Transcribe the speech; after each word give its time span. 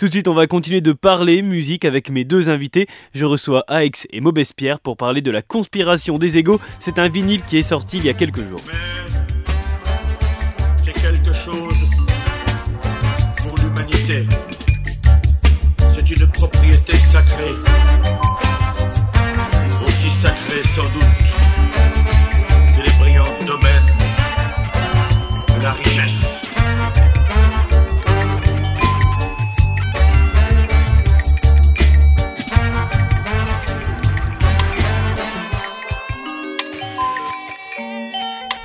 Tout 0.00 0.06
de 0.06 0.12
suite, 0.12 0.28
on 0.28 0.32
va 0.32 0.46
continuer 0.46 0.80
de 0.80 0.92
parler 0.94 1.42
musique 1.42 1.84
avec 1.84 2.08
mes 2.08 2.24
deux 2.24 2.48
invités. 2.48 2.86
Je 3.12 3.26
reçois 3.26 3.64
Aix 3.68 3.90
et 4.08 4.22
Maubespierre 4.22 4.80
pour 4.80 4.96
parler 4.96 5.20
de 5.20 5.30
la 5.30 5.42
conspiration 5.42 6.16
des 6.16 6.38
égaux. 6.38 6.58
C'est 6.78 6.98
un 6.98 7.08
vinyle 7.08 7.42
qui 7.42 7.58
est 7.58 7.62
sorti 7.62 7.98
il 7.98 8.06
y 8.06 8.08
a 8.08 8.14
quelques 8.14 8.40
jours. 8.40 8.62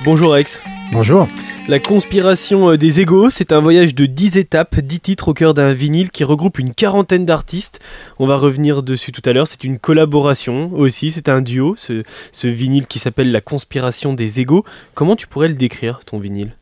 Bonjour 0.06 0.36
Aix. 0.36 0.44
Bonjour. 0.92 1.26
La 1.66 1.80
conspiration 1.80 2.70
euh, 2.70 2.76
des 2.78 3.00
égaux, 3.00 3.28
c'est 3.28 3.50
un 3.50 3.58
voyage 3.58 3.92
de 3.92 4.06
10 4.06 4.36
étapes, 4.36 4.78
10 4.78 5.00
titres 5.00 5.26
au 5.26 5.34
cœur 5.34 5.52
d'un 5.52 5.72
vinyle 5.72 6.12
qui 6.12 6.22
regroupe 6.22 6.60
une 6.60 6.74
quarantaine 6.74 7.26
d'artistes. 7.26 7.80
On 8.20 8.26
va 8.28 8.36
revenir 8.36 8.84
dessus 8.84 9.10
tout 9.10 9.22
à 9.24 9.32
l'heure. 9.32 9.48
C'est 9.48 9.64
une 9.64 9.80
collaboration 9.80 10.70
aussi, 10.74 11.10
c'est 11.10 11.28
un 11.28 11.40
duo, 11.40 11.74
ce, 11.76 12.04
ce 12.30 12.46
vinyle 12.46 12.86
qui 12.86 13.00
s'appelle 13.00 13.32
La 13.32 13.40
conspiration 13.40 14.14
des 14.14 14.38
égaux. 14.38 14.64
Comment 14.94 15.16
tu 15.16 15.26
pourrais 15.26 15.48
le 15.48 15.54
décrire, 15.54 15.98
ton 16.06 16.20
vinyle? 16.20 16.52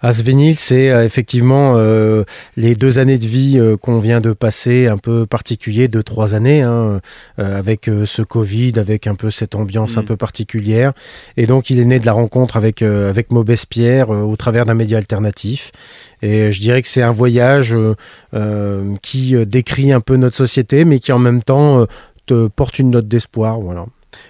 À 0.00 0.12
ce 0.12 0.22
vinyle, 0.22 0.58
c'est 0.58 0.90
euh, 0.90 1.04
effectivement 1.04 1.74
euh, 1.76 2.24
les 2.56 2.74
deux 2.74 2.98
années 2.98 3.18
de 3.18 3.26
vie 3.26 3.58
euh, 3.58 3.76
qu'on 3.76 3.98
vient 3.98 4.20
de 4.20 4.32
passer, 4.32 4.86
un 4.86 4.98
peu 4.98 5.26
particulier, 5.26 5.88
deux, 5.88 6.02
trois 6.02 6.34
années, 6.34 6.62
hein, 6.62 7.00
euh, 7.38 7.58
avec 7.58 7.90
ce 8.04 8.22
Covid, 8.22 8.74
avec 8.78 9.06
un 9.06 9.14
peu 9.14 9.30
cette 9.30 9.54
ambiance 9.54 9.96
Mm. 9.96 10.00
un 10.00 10.02
peu 10.04 10.16
particulière. 10.16 10.92
Et 11.36 11.46
donc, 11.46 11.70
il 11.70 11.78
est 11.78 11.84
né 11.84 11.98
de 11.98 12.06
la 12.06 12.12
rencontre 12.12 12.56
avec, 12.56 12.82
euh, 12.82 13.10
avec 13.10 13.30
Maubespierre 13.30 14.12
euh, 14.12 14.22
au 14.22 14.36
travers 14.36 14.64
d'un 14.66 14.74
média 14.74 14.98
alternatif. 14.98 15.72
Et 16.22 16.52
je 16.52 16.60
dirais 16.60 16.82
que 16.82 16.88
c'est 16.88 17.02
un 17.02 17.12
voyage 17.12 17.74
euh, 17.74 17.94
euh, 18.34 18.94
qui 19.02 19.34
décrit 19.46 19.92
un 19.92 20.00
peu 20.00 20.16
notre 20.16 20.36
société, 20.36 20.84
mais 20.84 20.98
qui 20.98 21.12
en 21.12 21.18
même 21.18 21.42
temps 21.42 21.80
euh, 21.80 21.86
te 22.26 22.48
porte 22.48 22.78
une 22.78 22.90
note 22.90 23.08
d'espoir. 23.08 23.60
Voilà. 23.60 23.86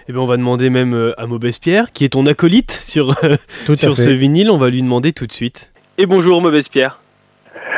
Eh 0.09 0.13
bien, 0.13 0.21
on 0.21 0.27
va 0.27 0.37
demander 0.37 0.71
même 0.71 0.95
euh, 0.95 1.13
à 1.21 1.27
Maubespierre, 1.27 1.93
qui 1.93 2.05
est 2.05 2.11
ton 2.11 2.27
acolyte 2.27 2.71
sur, 2.73 3.13
euh, 3.25 3.37
Tout 3.67 3.77
sur 3.77 3.97
fait. 3.97 4.03
ce 4.03 4.11
vinyle. 4.11 4.51
On 4.51 4.59
va 4.59 4.71
lui 4.71 4.83
demander 4.83 5.13
tout 5.13 5.27
de 5.27 5.33
suite. 5.33 5.71
Et 5.99 6.07
bonjour 6.07 6.41
Maubespierre. 6.41 7.01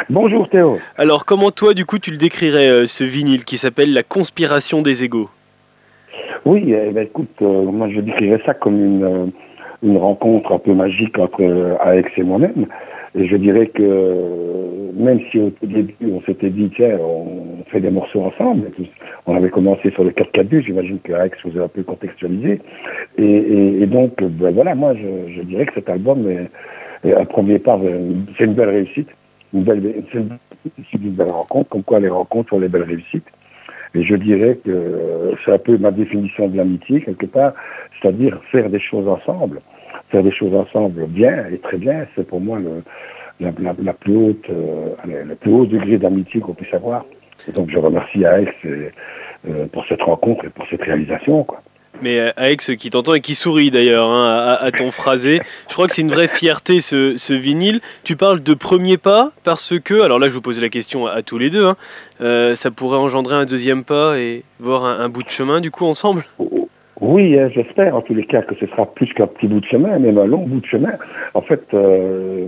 Bonjour 0.09 0.49
Théo. 0.49 0.79
Alors, 0.97 1.25
comment 1.25 1.51
toi, 1.51 1.75
du 1.75 1.85
coup, 1.85 1.99
tu 1.99 2.11
le 2.11 2.17
décrirais, 2.17 2.69
euh, 2.69 2.87
ce 2.87 3.05
vinyle 3.05 3.45
qui 3.45 3.59
s'appelle 3.59 3.93
La 3.93 4.03
conspiration 4.03 4.83
des 4.83 5.05
égaux? 5.05 5.29
Oui, 6.45 6.65
eh 6.75 6.91
ben, 6.91 7.05
écoute, 7.05 7.31
euh, 7.43 7.65
moi 7.65 7.89
je 7.91 8.01
décrirais 8.01 8.41
ça 8.47 8.55
comme 8.55 8.83
une, 8.83 9.31
une 9.83 9.99
rencontre 9.99 10.53
un 10.53 10.59
peu 10.59 10.73
magique 10.73 11.19
entre 11.19 11.43
euh, 11.43 11.75
Alex 11.81 12.11
et 12.17 12.23
moi-même. 12.23 12.67
Et 13.15 13.27
je 13.27 13.37
dirais 13.37 13.67
que 13.67 13.83
euh, 13.83 14.93
même 14.95 15.21
si 15.31 15.41
au 15.41 15.53
début 15.63 15.95
on 16.03 16.21
s'était 16.21 16.51
dit, 16.51 16.71
tiens, 16.75 16.97
on 17.01 17.65
fait 17.69 17.81
des 17.81 17.91
morceaux 17.91 18.23
ensemble, 18.23 18.71
tout, 18.71 18.87
on 19.27 19.35
avait 19.37 19.51
commencé 19.51 19.91
sur 19.91 20.05
le 20.05 20.11
4-4-2, 20.11 20.65
j'imagine 20.65 21.01
que 21.01 21.13
Alex 21.13 21.39
vous 21.45 21.61
a 21.61 21.65
un 21.65 21.69
peu 21.69 21.83
contextualisé. 21.83 22.61
Et, 23.19 23.25
et, 23.25 23.83
et 23.83 23.87
donc, 23.87 24.23
ben, 24.23 24.53
voilà, 24.53 24.75
moi 24.75 24.95
je, 24.95 25.33
je 25.33 25.43
dirais 25.43 25.67
que 25.67 25.75
cet 25.75 25.91
album 25.91 26.31
est, 26.31 26.51
est 27.09 27.15
un 27.15 27.25
premier 27.25 27.59
pas, 27.59 27.79
c'est 28.39 28.45
une 28.45 28.55
belle 28.55 28.71
réussite. 28.71 29.09
Une 29.53 29.63
belle, 29.65 29.83
c'est 30.13 30.19
une, 30.19 30.37
c'est 30.77 31.03
une 31.03 31.11
belle 31.11 31.31
rencontre, 31.31 31.71
comme 31.71 31.83
quoi 31.83 31.99
les 31.99 32.09
rencontres 32.09 32.51
sont 32.51 32.61
les 32.61 32.69
belles 32.69 32.85
réussites. 32.85 33.27
Et 33.95 34.05
je 34.05 34.15
dirais 34.15 34.57
que 34.65 34.71
euh, 34.71 35.33
c'est 35.45 35.53
un 35.53 35.59
peu 35.59 35.77
ma 35.79 35.91
définition 35.91 36.49
de 36.49 36.57
l'amitié, 36.57 37.01
quelque 37.01 37.27
part, 37.27 37.55
c'est-à-dire 38.01 38.41
faire 38.53 38.71
des 38.71 38.79
choses 38.79 39.09
ensemble. 39.09 39.61
Faire 40.11 40.25
des 40.25 40.33
choses 40.33 40.55
ensemble 40.55 41.07
bien 41.07 41.47
et 41.53 41.59
très 41.59 41.79
bien, 41.79 42.05
c'est 42.17 42.27
pour 42.27 42.41
moi 42.41 42.59
le, 42.59 42.83
la, 43.39 43.53
la, 43.61 43.75
la 43.81 43.93
plus 43.93 44.17
haute, 44.17 44.51
euh, 44.51 44.89
le 45.25 45.35
plus 45.37 45.53
haut 45.53 45.67
degré 45.67 45.99
d'amitié 45.99 46.41
qu'on 46.41 46.53
puisse 46.53 46.75
avoir. 46.75 47.05
Et 47.49 47.53
donc 47.53 47.71
je 47.71 47.79
remercie 47.79 48.25
Alex 48.25 48.53
euh, 48.65 48.91
euh, 49.49 49.67
pour 49.73 49.87
cette 49.87 50.03
rencontre 50.03 50.45
et 50.47 50.49
pour 50.49 50.67
cette 50.69 50.83
réalisation. 50.83 51.45
Quoi. 51.45 51.63
Mais 52.03 52.19
euh, 52.19 52.33
Alex 52.37 52.73
qui 52.77 52.91
t'entend 52.91 53.15
et 53.15 53.21
qui 53.21 53.35
sourit 53.37 53.71
d'ailleurs 53.71 54.09
hein, 54.09 54.27
à, 54.29 54.65
à 54.65 54.73
ton 54.73 54.91
phrasé. 54.91 55.41
Je 55.69 55.75
crois 55.75 55.87
que 55.87 55.95
c'est 55.95 56.03
une 56.03 56.11
vraie 56.11 56.29
fierté 56.29 56.81
ce, 56.81 57.17
ce 57.17 57.33
vinyle. 57.33 57.81
Tu 58.03 58.17
parles 58.17 58.41
de 58.43 58.55
premier 58.55 58.97
pas 58.97 59.31
parce 59.45 59.79
que, 59.79 60.01
alors 60.03 60.19
là 60.19 60.29
je 60.29 60.35
vous 60.35 60.41
pose 60.41 60.61
la 60.61 60.71
question 60.71 61.07
à, 61.07 61.13
à 61.13 61.23
tous 61.23 61.39
les 61.39 61.51
deux, 61.51 61.67
hein, 61.67 61.77
euh, 62.21 62.57
ça 62.57 62.73
pourrait 62.73 62.99
engendrer 62.99 63.37
un 63.37 63.47
deuxième 63.47 63.85
pas 63.85 64.19
et 64.19 64.43
voir 64.59 64.85
un, 64.87 64.99
un 64.99 65.09
bout 65.09 65.23
de 65.23 65.31
chemin 65.31 65.61
du 65.61 65.71
coup 65.71 65.87
ensemble? 65.87 66.25
Oui, 67.01 67.39
hein, 67.39 67.49
j'espère 67.55 67.97
en 67.97 68.03
tous 68.03 68.15
les 68.15 68.25
cas 68.25 68.43
que 68.43 68.55
ce 68.55 68.67
sera 68.67 68.85
plus 68.87 69.07
qu'un 69.13 69.27
petit 69.27 69.47
bout 69.49 69.61
de 69.61 69.65
chemin, 69.67 69.99
même 69.99 70.19
un 70.19 70.27
long 70.27 70.43
bout 70.47 70.61
de 70.61 70.67
chemin. 70.67 70.93
En 71.35 71.41
fait, 71.41 71.63
euh, 71.73 72.47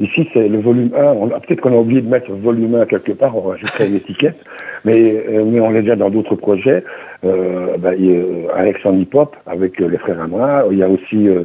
ici 0.00 0.28
c'est 0.32 0.48
le 0.48 0.58
volume 0.58 0.90
1. 0.96 1.04
On 1.12 1.30
a- 1.30 1.38
Peut-être 1.40 1.60
qu'on 1.60 1.72
a 1.72 1.76
oublié 1.76 2.00
de 2.00 2.08
mettre 2.08 2.32
volume 2.32 2.74
1 2.74 2.86
quelque 2.86 3.12
part, 3.12 3.36
on 3.36 3.42
rajouterait 3.42 3.86
une 3.86 3.94
étiquette, 3.96 4.38
mais, 4.84 5.24
euh, 5.28 5.44
mais 5.46 5.60
on 5.60 5.70
est 5.74 5.82
déjà 5.82 5.94
dans 5.96 6.10
d'autres 6.10 6.34
projets. 6.34 6.82
Euh, 7.24 7.76
euh, 7.84 8.46
Alex 8.54 8.84
en 8.84 8.96
hip-hop 8.96 9.36
avec 9.46 9.80
euh, 9.80 9.88
les 9.88 9.98
frères 9.98 10.20
Amra. 10.20 10.64
Il 10.72 10.78
y 10.78 10.82
a 10.82 10.88
aussi, 10.88 11.28
euh, 11.28 11.44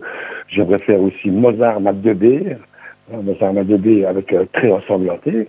j'aimerais 0.49 0.79
faire 0.79 1.01
aussi 1.01 1.29
Mozart 1.29 1.81
Mat 1.81 1.93
2B, 1.93 2.55
hein, 3.13 3.17
Mozart 3.23 3.53
Mat 3.53 3.63
2B 3.63 4.05
avec 4.05 4.35
très 4.53 4.71
ensanglanté. 4.71 5.47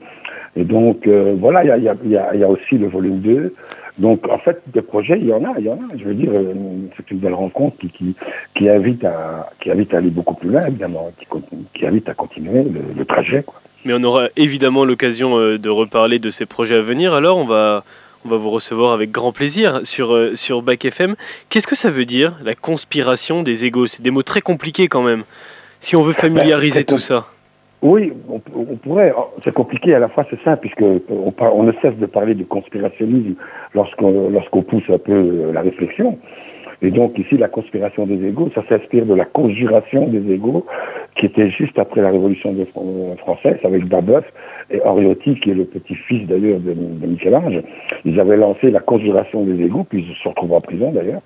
Et 0.56 0.64
donc 0.64 1.08
voilà, 1.40 1.64
il 1.64 1.68
y 1.68 1.70
a, 1.72 1.76
y, 1.78 1.88
a, 1.88 1.94
y, 2.06 2.16
a, 2.16 2.30
il 2.34 2.40
y 2.40 2.44
a 2.44 2.48
aussi 2.48 2.78
le 2.78 2.86
volume 2.88 3.18
2. 3.18 3.54
Donc 3.98 4.28
en 4.28 4.38
fait, 4.38 4.60
des 4.66 4.82
projets, 4.82 5.18
il 5.18 5.26
y 5.26 5.32
en 5.32 5.44
a, 5.44 5.54
il 5.58 5.66
y 5.66 5.68
en 5.68 5.74
a. 5.74 5.96
Je 5.96 6.04
veux 6.04 6.14
dire, 6.14 6.30
euh, 6.32 6.52
c'est 6.96 7.10
une 7.10 7.18
belle 7.18 7.34
rencontre 7.34 7.76
qui, 7.78 7.88
qui, 7.90 8.16
qui 8.54 8.68
invite 8.68 9.04
à 9.04 9.50
qui 9.60 9.70
invite 9.70 9.94
à 9.94 9.98
aller 9.98 10.10
beaucoup 10.10 10.34
plus 10.34 10.50
loin, 10.50 10.66
évidemment, 10.66 11.12
qui, 11.18 11.26
qui 11.74 11.86
invite 11.86 12.08
à 12.08 12.14
continuer 12.14 12.64
le, 12.64 12.80
le 12.96 13.04
trajet. 13.04 13.42
Quoi. 13.44 13.60
Mais 13.84 13.92
on 13.92 14.02
aura 14.02 14.28
évidemment 14.36 14.84
l'occasion 14.84 15.38
euh, 15.38 15.58
de 15.58 15.68
reparler 15.68 16.18
de 16.18 16.30
ces 16.30 16.46
projets 16.46 16.76
à 16.76 16.80
venir. 16.80 17.12
Alors 17.12 17.36
on 17.36 17.44
va, 17.44 17.84
on 18.24 18.28
va 18.30 18.36
vous 18.36 18.50
recevoir 18.50 18.92
avec 18.92 19.10
grand 19.10 19.32
plaisir 19.32 19.80
sur, 19.84 20.14
euh, 20.14 20.34
sur 20.34 20.62
Bac 20.62 20.84
FM. 20.84 21.14
Qu'est-ce 21.50 21.66
que 21.66 21.76
ça 21.76 21.90
veut 21.90 22.06
dire 22.06 22.34
la 22.42 22.54
conspiration 22.54 23.42
des 23.42 23.66
égaux 23.66 23.86
C'est 23.86 24.02
des 24.02 24.10
mots 24.10 24.22
très 24.22 24.40
compliqués 24.40 24.88
quand 24.88 25.02
même. 25.02 25.24
Si 25.80 25.96
on 25.96 26.02
veut 26.02 26.14
familiariser 26.14 26.84
très 26.84 26.96
tout 26.96 27.00
ça. 27.00 27.28
Oui, 27.84 28.14
on, 28.30 28.38
pourrait. 28.76 29.12
C'est 29.44 29.52
compliqué 29.52 29.94
à 29.94 29.98
la 29.98 30.08
fois, 30.08 30.24
c'est 30.30 30.40
simple, 30.42 30.60
puisque 30.62 30.82
on, 31.10 31.30
par- 31.30 31.54
on 31.54 31.64
ne 31.64 31.72
cesse 31.82 31.98
de 31.98 32.06
parler 32.06 32.34
de 32.34 32.42
conspirationnisme 32.42 33.34
lorsqu'on 33.74 34.30
lorsqu'on 34.30 34.62
pousse 34.62 34.88
un 34.88 34.96
peu 34.96 35.12
euh, 35.12 35.52
la 35.52 35.60
réflexion. 35.60 36.18
Et 36.84 36.90
donc 36.90 37.18
ici, 37.18 37.38
la 37.38 37.48
conspiration 37.48 38.04
des 38.04 38.28
égaux, 38.28 38.50
ça 38.54 38.62
s'inspire 38.68 39.06
de 39.06 39.14
la 39.14 39.24
conjuration 39.24 40.06
des 40.06 40.30
égaux, 40.30 40.66
qui 41.16 41.26
était 41.26 41.48
juste 41.48 41.78
après 41.78 42.02
la 42.02 42.10
Révolution 42.10 42.54
française, 43.16 43.56
avec 43.64 43.86
Babeuf 43.86 44.30
et 44.70 44.82
Oriotti, 44.82 45.36
qui 45.36 45.50
est 45.50 45.54
le 45.54 45.64
petit-fils 45.64 46.26
d'ailleurs 46.26 46.58
de, 46.58 46.74
Michel-Ange. 47.06 47.62
Ils 48.04 48.20
avaient 48.20 48.36
lancé 48.36 48.70
la 48.70 48.80
conjuration 48.80 49.44
des 49.44 49.64
égaux, 49.64 49.84
puis 49.88 50.04
ils 50.06 50.14
se 50.14 50.28
retrouvés 50.28 50.56
en 50.56 50.60
prison 50.60 50.92
d'ailleurs. 50.92 51.22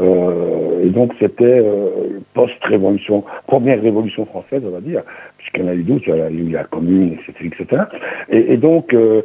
Euh, 0.00 0.84
et 0.84 0.88
donc 0.88 1.12
c'était 1.20 1.60
euh, 1.60 2.20
post-révolution, 2.32 3.22
première 3.46 3.80
révolution 3.80 4.24
française, 4.24 4.62
on 4.66 4.70
va 4.70 4.80
dire, 4.80 5.02
puisqu'il 5.36 5.64
y 5.64 5.66
en 5.66 5.70
a 5.70 5.74
eu 5.74 5.82
d'autres, 5.82 6.04
il 6.08 6.16
y 6.16 6.20
a 6.20 6.30
eu 6.30 6.48
la 6.48 6.64
commune, 6.64 7.12
etc. 7.12 7.32
etc. 7.44 7.82
Et, 8.30 8.54
et 8.54 8.56
donc, 8.56 8.94
euh, 8.94 9.22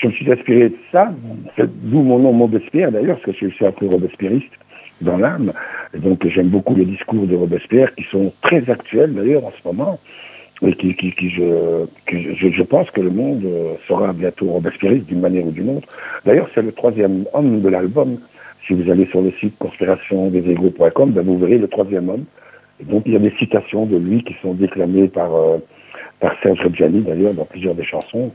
je 0.00 0.08
me 0.08 0.12
suis 0.12 0.32
inspiré 0.32 0.70
de 0.70 0.76
ça, 0.90 1.12
d'où 1.58 2.02
mon 2.02 2.18
nom 2.18 2.36
Robespierre 2.36 2.90
d'ailleurs, 2.90 3.20
parce 3.20 3.36
que 3.36 3.46
je 3.46 3.54
suis 3.54 3.66
un 3.66 3.70
peu 3.70 3.86
robespierriste 3.86 4.50
dans 5.02 5.16
l'âme. 5.16 5.52
Donc 5.98 6.26
j'aime 6.28 6.48
beaucoup 6.48 6.74
les 6.74 6.84
discours 6.84 7.26
de 7.26 7.36
Robespierre, 7.36 7.94
qui 7.94 8.04
sont 8.04 8.32
très 8.42 8.68
actuels 8.70 9.14
d'ailleurs 9.14 9.44
en 9.44 9.50
ce 9.50 9.68
moment, 9.68 9.98
et 10.62 10.74
qui, 10.74 10.94
je, 11.30 11.86
je, 12.08 12.62
pense 12.62 12.90
que 12.90 13.00
le 13.00 13.10
monde 13.10 13.44
sera 13.88 14.12
bientôt 14.12 14.46
robespierriste 14.46 15.06
d'une 15.06 15.20
manière 15.20 15.44
ou 15.44 15.50
d'une 15.50 15.76
autre. 15.76 15.88
D'ailleurs, 16.24 16.48
c'est 16.54 16.62
le 16.62 16.72
troisième 16.72 17.24
homme 17.34 17.60
de 17.60 17.68
l'album. 17.68 18.18
Si 18.66 18.74
vous 18.74 18.88
allez 18.90 19.06
sur 19.06 19.22
le 19.22 19.32
site 19.32 19.58
conspirationdeségaux.com, 19.58 21.10
ben 21.10 21.24
vous 21.24 21.38
verrez 21.38 21.58
le 21.58 21.66
troisième 21.66 22.08
homme. 22.08 22.24
Et 22.80 22.84
donc 22.84 23.02
il 23.06 23.12
y 23.12 23.16
a 23.16 23.18
des 23.18 23.32
citations 23.32 23.86
de 23.86 23.96
lui 23.96 24.22
qui 24.22 24.34
sont 24.40 24.54
déclamées 24.54 25.08
par, 25.08 25.34
euh, 25.34 25.58
par 26.20 26.32
Serge 26.42 26.60
Reggiani 26.60 27.00
d'ailleurs 27.00 27.34
dans 27.34 27.44
plusieurs 27.44 27.74
des 27.74 27.84
chansons. 27.84 28.30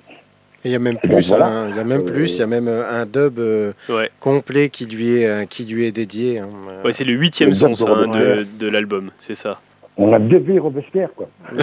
Et 0.68 0.72
il 0.72 0.74
y 0.74 0.76
a 0.76 0.80
même 0.80 0.98
Et 1.02 1.08
donc, 1.08 1.16
plus, 1.20 1.30
voilà. 1.30 1.46
hein, 1.48 1.70
il 1.70 1.78
y 1.78 1.80
a 1.80 1.84
même 1.86 2.04
plus, 2.04 2.34
il 2.34 2.40
y 2.40 2.42
a 2.42 2.46
même 2.48 2.68
euh, 2.68 2.84
un 3.02 3.06
dub 3.06 3.40
euh, 3.40 3.72
Ouais. 3.88 4.12
complet 4.20 4.68
qui 4.68 4.86
lui 4.86 5.16
est, 5.20 5.26
euh, 5.26 5.46
qui 5.46 5.64
lui 5.64 5.86
est 5.86 5.94
dédié. 5.94 6.40
hein. 6.40 6.50
Ouais, 6.84 6.92
c'est 6.92 7.06
le 7.06 7.14
huitième 7.14 7.54
son 7.54 7.74
ça, 7.74 7.86
hein, 7.90 8.44
de 8.60 8.68
l'album, 8.68 9.12
c'est 9.18 9.34
ça. 9.36 9.62
On 9.98 10.14
a 10.14 10.20
devé 10.20 10.60
Robespierre, 10.60 11.10
quoi. 11.16 11.28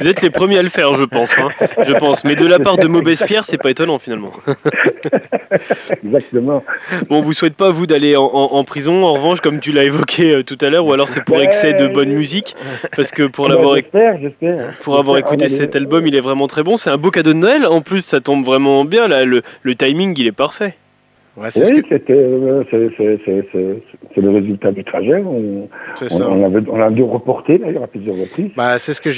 Vous 0.00 0.06
êtes 0.08 0.22
les 0.22 0.30
premiers 0.30 0.58
à 0.58 0.62
le 0.62 0.68
faire, 0.68 0.94
je 0.94 1.04
pense. 1.04 1.36
hein. 1.38 1.48
Je 1.84 1.92
pense. 1.94 2.24
Mais 2.24 2.36
de 2.36 2.46
la 2.46 2.58
part 2.58 2.76
de 2.78 2.86
Maubespierre, 2.86 3.44
c'est 3.44 3.58
pas 3.58 3.70
étonnant 3.70 3.98
finalement. 3.98 4.32
Exactement. 6.04 6.62
Bon, 7.08 7.16
on 7.18 7.22
vous 7.22 7.32
souhaite 7.32 7.54
pas 7.54 7.70
vous 7.70 7.86
d'aller 7.86 8.16
en, 8.16 8.24
en- 8.24 8.52
en 8.54 8.64
prison. 8.64 9.04
En 9.04 9.14
revanche, 9.14 9.40
comme 9.40 9.60
tu 9.60 9.72
l'as 9.72 9.84
évoqué 9.84 10.30
euh, 10.32 10.42
tout 10.42 10.58
à 10.60 10.70
l'heure, 10.70 10.86
ou 10.86 10.92
alors 10.92 11.08
c'est 11.08 11.24
pour 11.24 11.40
excès 11.40 11.74
de 11.74 11.88
bonne 11.88 12.10
musique, 12.10 12.54
parce 12.96 13.10
que 13.10 13.24
pour 13.24 13.48
l'avoir 13.48 13.76
éc- 13.76 13.84
J'espère, 13.84 14.18
j'espère. 14.18 14.74
pour 14.82 14.98
avoir 14.98 15.18
écouté 15.18 15.48
cet 15.48 15.76
album, 15.76 16.06
il 16.06 16.14
est 16.14 16.20
vraiment 16.20 16.46
très 16.46 16.62
bon. 16.62 16.76
C'est 16.76 16.90
un 16.90 16.96
beau 16.98 17.10
cadeau 17.10 17.32
de 17.32 17.38
Noël. 17.38 17.66
En 17.66 17.80
plus, 17.80 18.00
ça 18.04 18.20
tombe 18.20 18.44
vraiment 18.44 18.84
bien. 18.84 19.08
Là, 19.08 19.24
le, 19.24 19.42
le 19.62 19.74
timing, 19.74 20.14
il 20.18 20.26
est 20.26 20.32
parfait. 20.32 20.74
Ouais, 21.36 21.48
Oui, 21.56 21.82
c'était, 21.88 22.12
euh, 22.12 22.62
c'est, 22.70 24.20
le 24.20 24.30
résultat 24.30 24.70
du 24.70 24.84
trajet. 24.84 25.16
On, 25.16 25.68
on, 26.00 26.22
on 26.22 26.44
avait, 26.44 26.68
on 26.70 26.80
a 26.80 26.90
dû 26.90 27.02
reporter 27.02 27.58
d'ailleurs 27.58 27.82
à 27.82 27.86
plusieurs 27.88 28.16
reprises. 28.16 28.50
Bah, 28.56 28.78
c'est 28.78 28.94
ce 28.94 29.00
que 29.00 29.10
Euh, 29.10 29.12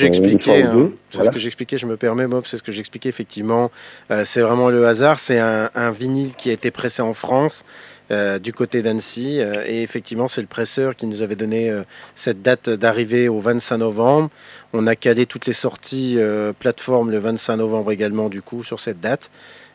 fois 0.65 0.77
ou 0.79 0.83
hein. 0.85 0.91
C'est 1.11 1.17
voilà. 1.19 1.31
ce 1.31 1.35
que 1.35 1.41
j'expliquais. 1.41 1.77
Je 1.77 1.87
me 1.87 1.97
permets, 1.97 2.27
Mob. 2.27 2.45
C'est 2.47 2.57
ce 2.57 2.63
que 2.63 2.73
j'expliquais 2.73 3.11
effectivement. 3.11 3.71
Euh, 4.11 4.23
c'est 4.25 4.41
vraiment 4.41 4.71
le 4.71 4.87
hasard. 4.87 5.21
C'est 5.21 5.39
un, 5.39 5.69
un 5.75 5.91
vinyle 5.91 6.33
qui 6.35 6.49
a 6.49 6.53
été 6.55 6.71
pressé 6.71 7.03
en 7.03 7.13
France. 7.13 7.65
euh, 8.13 8.39
du 8.39 8.53
côté 8.53 8.83
d'Annecy 8.83 9.41
euh, 9.41 9.65
et 9.67 9.83
effectivement 9.83 10.29
c'est 10.29 10.41
le 10.41 10.47
presseur 10.47 10.95
qui 10.95 11.07
nous 11.09 11.23
avait 11.23 11.35
donné 11.35 11.73
cette 12.15 12.41
date 12.41 12.71
d'arrivée 12.71 13.29
au 13.29 13.41
25 13.41 13.79
novembre 13.79 14.31
on 14.73 14.87
a 14.87 14.95
calé 14.95 15.27
toutes 15.27 15.47
les 15.47 15.53
sorties 15.53 16.17
plateformes 16.61 17.11
le 17.11 17.19
25 17.19 17.57
novembre 17.57 17.91
également 17.91 18.29
du 18.29 18.43
coup 18.43 18.63
sur 18.63 18.79
cette 18.79 19.01
date 19.01 19.29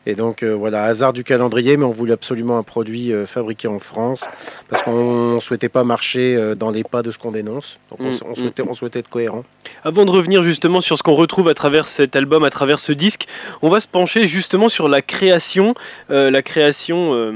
et 0.05 0.15
donc 0.15 0.41
euh, 0.41 0.51
voilà 0.51 0.83
hasard 0.83 1.13
du 1.13 1.23
calendrier 1.23 1.77
mais 1.77 1.85
on 1.85 1.91
voulait 1.91 2.13
absolument 2.13 2.57
un 2.57 2.63
produit 2.63 3.13
euh, 3.13 3.25
fabriqué 3.25 3.67
en 3.67 3.79
France 3.79 4.23
parce 4.69 4.81
qu'on 4.81 5.39
souhaitait 5.39 5.69
pas 5.69 5.83
marcher 5.83 6.35
euh, 6.35 6.55
dans 6.55 6.71
les 6.71 6.83
pas 6.83 7.03
de 7.03 7.11
ce 7.11 7.17
qu'on 7.17 7.31
dénonce. 7.31 7.77
Donc 7.89 7.99
on, 8.01 8.11
Mm, 8.11 8.31
on 8.31 8.35
souhaitait, 8.35 8.63
on 8.67 8.73
souhaitait 8.73 8.99
être 8.99 9.09
cohérent. 9.09 9.43
Avant 9.83 10.05
de 10.05 10.11
revenir 10.11 10.43
justement 10.43 10.81
sur 10.81 10.97
ce 10.97 11.03
qu'on 11.03 11.15
retrouve 11.15 11.47
à 11.47 11.53
travers 11.53 11.87
cet 11.87 12.15
album, 12.15 12.43
à 12.43 12.49
travers 12.49 12.79
ce 12.79 12.91
disque, 12.91 13.27
on 13.61 13.69
va 13.69 13.79
se 13.79 13.87
pencher 13.87 14.27
justement 14.27 14.69
sur 14.69 14.89
la 14.89 15.01
création, 15.01 15.75
la 16.09 16.41
création 16.41 17.31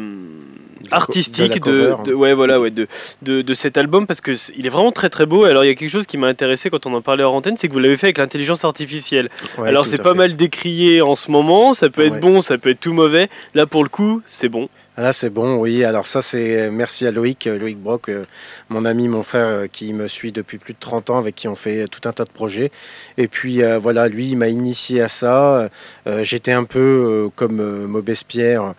artistique 0.91 1.63
de 1.63 1.93
de, 2.05 2.13
ouais 2.13 2.33
voilà 2.33 2.59
ouais 2.59 2.71
de, 2.71 2.87
de, 3.21 3.41
de 3.41 3.53
cet 3.53 3.77
album 3.77 4.07
parce 4.07 4.21
que 4.21 4.35
c'est- 4.35 4.53
il 4.57 4.65
est 4.65 4.69
vraiment 4.69 4.91
très 4.91 5.09
très 5.09 5.25
beau. 5.25 5.43
Alors 5.45 5.63
il 5.63 5.67
y 5.67 5.71
a 5.71 5.75
quelque 5.75 5.89
chose 5.91 6.05
qui 6.05 6.17
m'a 6.17 6.27
intéressé 6.27 6.69
quand 6.69 6.85
on 6.85 6.93
en 6.93 7.01
parlait 7.01 7.23
hors 7.23 7.33
antenne, 7.33 7.57
c'est 7.57 7.67
que 7.67 7.73
vous 7.73 7.79
l'avez 7.79 7.97
fait 7.97 8.07
avec 8.07 8.17
l'intelligence 8.17 8.63
artificielle. 8.65 9.29
Ouais, 9.57 9.69
Alors 9.69 9.85
c'est 9.85 9.97
pas 10.01 10.11
fait. 10.11 10.17
mal 10.17 10.35
décrié 10.35 11.01
en 11.01 11.15
ce 11.15 11.31
moment, 11.31 11.73
ça 11.73 11.89
peut 11.89 12.05
être 12.05 12.13
Ouais. 12.13 12.19
bon, 12.19 12.41
ça 12.41 12.57
peut 12.57 12.69
être 12.69 12.79
tout 12.79 12.93
mauvais. 12.93 13.29
Là 13.53 13.65
pour 13.65 13.83
le 13.83 13.89
coup, 13.89 14.21
c'est 14.25 14.49
bon. 14.49 14.69
Ah, 14.97 15.01
Là, 15.01 15.13
c'est 15.13 15.29
bon, 15.29 15.55
oui. 15.57 15.83
Alors 15.83 16.07
ça, 16.07 16.21
c'est 16.21 16.57
euh, 16.61 16.69
merci 16.71 17.05
à 17.05 17.11
Loïc, 17.11 17.47
euh, 17.47 17.59
Loïc 17.59 17.77
Brock, 17.77 18.07
euh, 18.09 18.23
mon 18.69 18.85
ami, 18.85 19.07
mon 19.09 19.23
frère, 19.23 19.65
qui 19.71 19.91
me 19.93 20.07
suit 20.07 20.31
depuis 20.31 20.57
plus 20.57 20.73
de 20.73 20.79
30 20.79 21.09
ans, 21.09 21.17
avec 21.17 21.35
qui 21.35 21.47
on 21.49 21.55
fait 21.55 21.87
tout 21.89 22.07
un 22.07 22.13
tas 22.13 22.23
de 22.23 22.29
projets. 22.29 22.71
Et 23.17 23.27
puis 23.27 23.61
euh, 23.61 23.77
voilà, 23.77 24.07
lui, 24.07 24.29
il 24.29 24.37
m'a 24.37 24.47
initié 24.47 25.01
à 25.01 25.07
ça. 25.09 25.69
Euh, 26.07 26.23
J'étais 26.23 26.53
un 26.53 26.63
peu 26.63 26.79
euh, 26.79 27.29
comme 27.35 27.85
Maubespierre. 27.87 28.73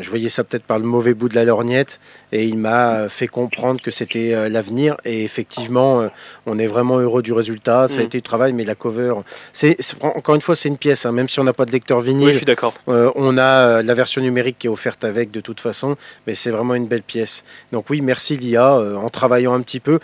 Je 0.00 0.08
voyais 0.08 0.28
ça 0.28 0.44
peut-être 0.44 0.62
par 0.64 0.78
le 0.78 0.84
mauvais 0.84 1.12
bout 1.14 1.28
de 1.28 1.34
la 1.34 1.44
lorgnette, 1.44 2.00
et 2.32 2.44
il 2.44 2.56
m'a 2.58 3.08
fait 3.08 3.26
comprendre 3.28 3.80
que 3.82 3.90
c'était 3.90 4.48
l'avenir. 4.48 4.96
Et 5.04 5.24
effectivement, 5.24 6.08
on 6.46 6.58
est 6.58 6.66
vraiment 6.66 6.98
heureux 6.98 7.22
du 7.22 7.32
résultat. 7.32 7.86
Ça 7.88 8.00
a 8.00 8.02
Mm. 8.02 8.06
été 8.06 8.18
du 8.18 8.22
travail, 8.22 8.52
mais 8.52 8.64
la 8.64 8.74
cover, 8.74 9.14
c'est 9.52 9.76
encore 10.00 10.34
une 10.34 10.40
fois, 10.40 10.56
c'est 10.56 10.68
une 10.68 10.78
pièce. 10.78 11.04
hein, 11.06 11.12
même 11.12 11.28
si 11.28 11.40
on 11.40 11.44
n'a 11.44 11.52
pas 11.52 11.66
de 11.66 11.72
lecteur 11.72 12.00
vinyle, 12.00 12.26
Oui, 12.26 12.32
je 12.32 12.38
suis 12.38 12.46
d'accord. 12.46 12.74
on 12.86 13.36
a 13.38 13.82
la 13.82 13.94
version 13.94 14.20
numérique 14.22 14.56
qui 14.58 14.66
est 14.66 14.70
offerte 14.70 15.04
avec 15.04 15.30
de 15.30 15.40
toute 15.46 15.60
façon, 15.60 15.96
mais 16.26 16.34
c'est 16.34 16.50
vraiment 16.50 16.74
une 16.74 16.86
belle 16.86 17.02
pièce. 17.02 17.44
Donc 17.72 17.88
oui, 17.90 18.00
merci 18.00 18.36
l'IA, 18.36 18.76
euh, 18.76 18.96
en 18.96 19.08
travaillant 19.08 19.54
un 19.54 19.60
petit 19.62 19.80
peu. 19.80 19.98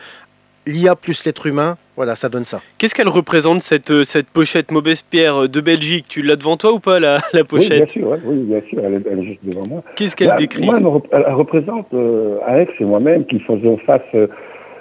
L'IA 0.65 0.95
plus 0.95 1.25
l'être 1.25 1.47
humain, 1.47 1.77
voilà, 1.97 2.15
ça 2.15 2.29
donne 2.29 2.45
ça. 2.45 2.61
Qu'est-ce 2.79 2.95
qu'elle 2.95 3.09
représente 3.09 3.63
cette, 3.63 3.91
euh, 3.91 4.05
cette 4.05 4.29
pochette 4.29 4.71
Maubespierre 4.71 5.49
de 5.49 5.61
Belgique? 5.61 6.07
Tu 6.09 6.23
l'as 6.23 6.37
devant 6.37 6.57
toi 6.57 6.73
ou 6.73 6.79
pas 6.79 7.01
la, 7.01 7.17
la 7.17 7.21
Oui, 7.21 7.33
bien 7.33 7.45
pochette? 7.45 7.91
sûr, 7.91 8.07
ouais, 8.09 8.19
oui, 8.25 8.37
bien 8.45 8.61
sûr, 8.61 8.79
elle 8.85 8.95
est, 8.95 9.07
elle 9.11 9.19
est 9.19 9.25
juste 9.25 9.41
devant 9.45 9.67
moi. 9.67 9.83
Qu'est-ce 9.97 10.15
qu'elle 10.15 10.37
décrit? 10.37 10.65
Moi, 10.65 10.79
elle, 11.11 11.35
représente 11.35 11.93
euh, 11.95 12.39
Alex 12.47 12.73
et 12.79 12.85
moi-même 12.85 13.25
qui 13.27 13.41
faisons 13.41 13.77
face 13.79 14.03
euh, 14.15 14.29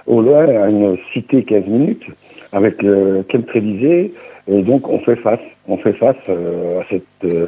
au 0.06 0.22
loin 0.22 0.48
à 0.48 0.70
une 0.70 0.98
cité 1.12 1.44
15 1.44 1.66
minutes 1.66 2.04
avec 2.52 2.80
le 2.84 3.26
Chemtraillisé. 3.32 4.14
Et 4.48 4.62
donc, 4.64 4.88
on 4.90 5.00
fait 5.00 5.16
face, 5.16 5.40
on 5.68 5.78
fait 5.78 5.94
face 5.94 6.18
euh, 6.30 6.82
à 6.82 6.84
cette, 6.90 7.04
euh, 7.26 7.48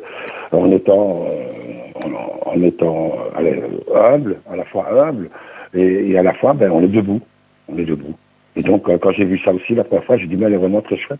en 0.51 0.72
étant, 0.72 1.25
euh, 1.28 2.06
en, 2.06 2.51
en 2.51 2.62
étant 2.62 3.13
euh, 3.13 3.38
allez, 3.38 3.62
humble, 3.95 4.38
à 4.50 4.56
la 4.56 4.63
fois 4.63 4.88
humble, 4.92 5.30
et, 5.74 6.12
et 6.12 6.18
à 6.18 6.24
la 6.24 6.34
fois, 6.34 6.54
ben, 6.54 6.72
on 6.72 6.84
est 6.84 6.88
debout, 6.88 7.22
on 7.68 7.78
est 7.78 7.86
debout. 7.86 8.13
Et 8.56 8.62
donc, 8.62 8.88
euh, 8.90 8.98
quand 9.00 9.12
j'ai 9.12 9.25
vu 9.25 9.40
ça 9.40 9.51
aussi 9.51 9.74
la 9.74 9.84
première 9.84 10.04
fois, 10.06 10.18
j'ai 10.18 10.28
dit, 10.28 10.36
mais 10.36 10.45
elle 10.45 10.54
est 10.54 10.57
vraiment 10.57 10.81
très 10.81 10.98
chouette. 10.98 11.19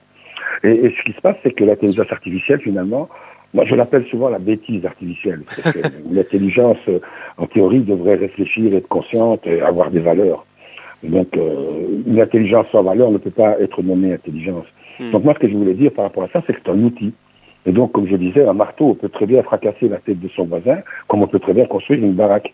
Et, 0.64 0.70
et 0.70 0.96
ce 0.96 1.04
qui 1.04 1.14
se 1.14 1.22
passe, 1.22 1.38
c'est 1.42 1.52
que 1.52 1.64
l'intelligence 1.64 2.12
artificielle, 2.12 2.60
finalement, 2.60 3.10
moi, 3.56 3.66
je 3.66 3.76
l'appelle 3.76 4.06
souvent 4.06 4.30
la 4.30 4.40
bêtise 4.40 4.86
artificielle. 4.86 5.42
L'intelligence, 6.12 6.80
en 7.38 7.46
théorie, 7.46 7.82
devrait 7.82 8.16
réfléchir, 8.16 8.74
être 8.74 8.88
consciente 8.88 9.46
et 9.46 9.62
avoir 9.62 9.92
des 9.92 10.00
valeurs. 10.00 10.44
Et 11.04 11.08
donc, 11.10 11.28
une 11.36 12.20
intelligence 12.20 12.66
sans 12.72 12.82
valeur 12.82 13.12
ne 13.12 13.20
peut 13.20 13.30
pas 13.30 13.60
être 13.60 13.84
nommée 13.84 14.12
intelligence. 14.12 14.66
Hmm. 15.00 15.12
Donc, 15.12 15.24
moi, 15.24 15.34
ce 15.34 15.40
que 15.40 15.50
je 15.50 15.56
voulais 15.56 15.74
dire 15.74 15.92
par 15.92 16.06
rapport 16.06 16.24
à 16.24 16.28
ça, 16.28 16.42
c'est 16.46 16.54
que 16.54 16.60
c'est 16.64 16.72
un 16.72 16.84
outil. 16.84 17.14
Et 17.66 17.72
donc, 17.72 17.92
comme 17.94 18.08
je 18.08 18.16
disais, 18.16 18.46
un 18.46 18.54
marteau 18.54 18.94
peut 18.94 19.10
très 19.10 19.26
bien 19.26 19.42
fracasser 19.44 19.88
la 19.88 19.98
tête 19.98 20.20
de 20.20 20.28
son 20.28 20.44
voisin, 20.46 20.78
comme 21.08 21.22
on 21.24 21.28
peut 21.28 21.40
très 21.40 21.54
bien 21.54 21.66
construire 21.66 22.04
une 22.04 22.14
baraque 22.14 22.54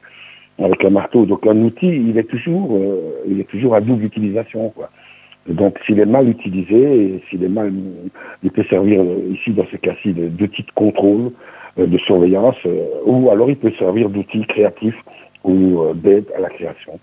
avec 0.62 0.84
un 0.86 0.90
marteau. 0.92 1.26
Donc, 1.26 1.48
un 1.48 1.58
outil, 1.64 1.88
il 1.88 2.18
est 2.18 2.24
toujours, 2.30 2.76
euh, 2.76 3.24
il 3.28 3.40
est 3.40 3.50
toujours 3.50 3.76
à 3.76 3.82
double 3.82 4.04
utilisation, 4.06 4.70
quoi. 4.70 4.90
Donc, 5.48 5.80
s'il 5.86 6.00
est 6.00 6.06
mal 6.06 6.30
utilisé, 6.30 6.78
et 7.06 7.24
s'il 7.28 7.44
est 7.44 7.48
mal, 7.50 7.74
il 8.44 8.52
peut 8.52 8.64
servir 8.70 9.02
euh, 9.02 9.34
ici, 9.34 9.52
dans 9.52 9.66
ce 9.66 9.78
cas-ci, 9.78 10.14
de- 10.14 10.28
d'outil 10.28 10.62
de 10.64 10.72
contrôle, 10.76 11.32
euh, 11.80 11.88
de 11.88 11.98
surveillance, 11.98 12.58
euh, 12.68 12.84
ou 13.06 13.32
alors 13.32 13.50
il 13.50 13.56
peut 13.56 13.72
servir 13.80 14.10
d'outil 14.10 14.46
créatif 14.46 14.96
ou 15.44 15.82
d'aide 15.96 16.26
à 16.38 16.42
la 16.42 16.50
création. 16.50 17.00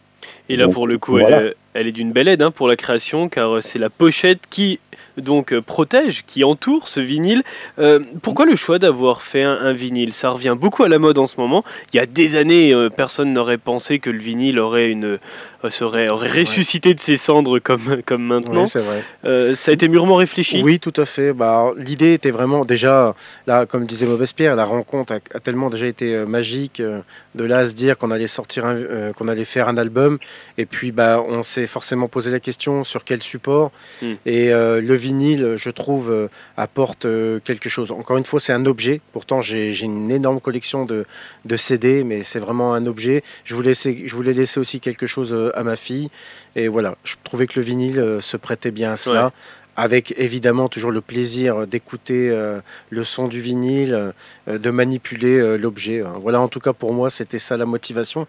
Et 0.48 0.54
là, 0.56 0.66
Donc, 0.66 0.74
pour 0.74 0.86
le 0.86 0.98
coup, 0.98 1.12
voilà. 1.12 1.40
elle, 1.40 1.54
elle 1.74 1.86
est 1.88 1.92
d'une 1.92 2.12
belle 2.12 2.28
aide 2.28 2.42
hein, 2.42 2.50
pour 2.52 2.68
la 2.68 2.76
création, 2.76 3.28
car 3.28 3.62
c'est 3.62 3.78
la 3.80 3.90
pochette 3.90 4.40
qui 4.48 4.78
donc 5.16 5.52
euh, 5.52 5.60
protège, 5.60 6.24
qui 6.26 6.44
entoure 6.44 6.88
ce 6.88 7.00
vinyle. 7.00 7.42
Euh, 7.78 8.00
pourquoi 8.22 8.46
le 8.46 8.56
choix 8.56 8.78
d'avoir 8.78 9.22
fait 9.22 9.42
un, 9.42 9.72
vinyle? 9.72 10.12
Ça 10.12 10.30
revient 10.30 10.56
beaucoup 10.58 10.82
à 10.82 10.88
la 10.88 10.98
mode 10.98 11.18
en 11.18 11.26
ce 11.26 11.40
moment. 11.40 11.64
Il 11.92 11.96
y 11.96 12.00
a 12.00 12.06
des 12.06 12.36
années, 12.36 12.72
euh, 12.72 12.88
personne 12.88 13.32
n'aurait 13.32 13.58
pensé 13.58 13.98
que 13.98 14.10
le 14.10 14.18
vinyle 14.18 14.58
aurait 14.58 14.90
une 14.90 15.18
serait 15.70 16.08
aurait 16.10 16.30
ressuscité 16.30 16.94
de 16.94 17.00
ses 17.00 17.16
cendres 17.16 17.58
comme 17.58 18.02
comme 18.04 18.24
maintenant. 18.24 18.62
Oui, 18.64 18.68
c'est 18.68 18.80
vrai. 18.80 19.02
Euh, 19.24 19.54
ça 19.54 19.70
a 19.70 19.74
été 19.74 19.88
mûrement 19.88 20.16
réfléchi. 20.16 20.62
Oui, 20.62 20.78
tout 20.78 20.92
à 20.96 21.04
fait. 21.06 21.32
Bah, 21.32 21.72
L'idée 21.76 22.14
était 22.14 22.30
vraiment 22.30 22.64
déjà, 22.64 23.14
là, 23.46 23.66
comme 23.66 23.86
disait 23.86 24.06
Maubespierre, 24.06 24.56
la 24.56 24.64
rencontre 24.64 25.12
a, 25.12 25.18
a 25.34 25.40
tellement 25.40 25.70
déjà 25.70 25.86
été 25.86 26.14
euh, 26.14 26.26
magique. 26.26 26.80
euh, 26.80 27.00
de 27.36 27.44
là 27.44 27.58
à 27.58 27.66
se 27.66 27.74
dire 27.74 27.96
qu'on 27.98 28.10
allait 28.10 28.26
sortir, 28.26 28.64
euh, 28.66 29.12
qu'on 29.12 29.28
allait 29.28 29.44
faire 29.44 29.68
un 29.68 29.76
album, 29.76 30.18
et 30.58 30.66
puis 30.66 30.90
bah, 30.90 31.22
on 31.26 31.42
s'est 31.42 31.66
forcément 31.66 32.08
posé 32.08 32.30
la 32.30 32.40
question 32.40 32.82
sur 32.82 33.04
quel 33.04 33.22
support. 33.22 33.70
Mm. 34.02 34.12
Et 34.24 34.52
euh, 34.52 34.80
le 34.80 34.94
vinyle, 34.94 35.54
je 35.56 35.70
trouve, 35.70 36.10
euh, 36.10 36.28
apporte 36.56 37.04
euh, 37.04 37.38
quelque 37.44 37.68
chose. 37.68 37.92
Encore 37.92 38.16
une 38.16 38.24
fois, 38.24 38.40
c'est 38.40 38.52
un 38.52 38.66
objet. 38.66 39.00
Pourtant, 39.12 39.42
j'ai 39.42 39.78
une 39.80 40.10
énorme 40.10 40.40
collection 40.40 40.84
de, 40.84 41.04
de 41.44 41.56
CD, 41.56 42.02
mais 42.04 42.22
c'est 42.22 42.38
vraiment 42.40 42.74
un 42.74 42.86
objet. 42.86 43.22
Je 43.44 43.54
voulais, 43.54 43.70
laisser, 43.70 44.04
je 44.06 44.14
voulais 44.16 44.32
laisser 44.32 44.58
aussi 44.58 44.80
quelque 44.80 45.06
chose 45.06 45.32
euh, 45.32 45.45
à 45.54 45.62
ma 45.62 45.76
fille. 45.76 46.10
Et 46.54 46.68
voilà, 46.68 46.96
je 47.04 47.14
trouvais 47.22 47.46
que 47.46 47.58
le 47.58 47.64
vinyle 47.64 47.98
euh, 47.98 48.20
se 48.20 48.36
prêtait 48.36 48.70
bien 48.70 48.92
à 48.92 48.96
cela. 48.96 49.26
Ouais. 49.26 49.30
Avec 49.78 50.14
évidemment 50.16 50.68
toujours 50.68 50.90
le 50.90 51.02
plaisir 51.02 51.66
d'écouter 51.66 52.30
euh, 52.30 52.60
le 52.88 53.04
son 53.04 53.28
du 53.28 53.42
vinyle, 53.42 54.12
euh, 54.48 54.58
de 54.58 54.70
manipuler 54.70 55.38
euh, 55.38 55.58
l'objet. 55.58 56.00
hein. 56.00 56.14
Voilà, 56.18 56.40
en 56.40 56.48
tout 56.48 56.60
cas 56.60 56.72
pour 56.72 56.94
moi, 56.94 57.10
c'était 57.10 57.38
ça 57.38 57.58
la 57.58 57.66
motivation. 57.66 58.26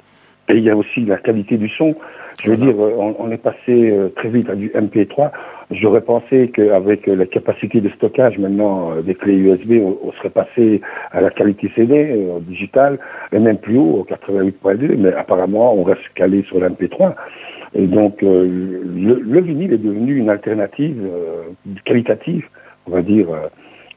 Et 0.49 0.55
il 0.55 0.63
y 0.63 0.69
a 0.69 0.75
aussi 0.75 1.05
la 1.05 1.15
qualité 1.15 1.55
du 1.57 1.69
son. 1.69 1.95
Je 2.43 2.51
veux 2.51 2.57
dire, 2.57 2.75
euh, 2.79 3.13
on, 3.17 3.31
est 3.31 3.41
passé 3.41 3.89
euh, 3.89 4.09
très 4.09 4.29
vite 4.29 4.49
à 4.49 4.55
du 4.55 4.69
MP3. 4.69 5.31
J'aurais 5.71 6.01
pensé 6.01 6.49
qu'avec 6.53 7.07
euh, 7.07 7.15
la 7.15 7.25
capacité 7.25 7.81
de 7.81 7.89
stockage 7.89 8.37
maintenant 8.37 8.95
des 9.01 9.15
clés 9.15 9.35
USB, 9.35 9.81
on, 9.81 10.11
serait 10.13 10.29
passé 10.29 10.81
à 11.11 11.19
la 11.19 11.29
qualité 11.29 11.71
CD, 11.75 12.11
euh, 12.11 12.39
digital, 12.39 12.99
et 13.33 13.39
même 13.39 13.57
plus 13.57 13.77
haut, 13.77 13.99
au 13.99 14.07
88.2, 14.07 14.95
mais 14.97 15.13
apparemment 15.13 15.73
on 15.73 15.83
reste 15.83 16.07
calé 16.15 16.43
sur 16.43 16.59
l'MP3. 16.59 17.15
Et 17.73 17.87
donc 17.87 18.23
euh, 18.23 18.45
le, 18.45 19.19
le 19.19 19.41
vinyle 19.41 19.73
est 19.73 19.77
devenu 19.77 20.15
une 20.15 20.29
alternative 20.29 21.01
euh, 21.05 21.43
qualitative, 21.85 22.47
on 22.87 22.91
va 22.91 23.01
dire, 23.01 23.27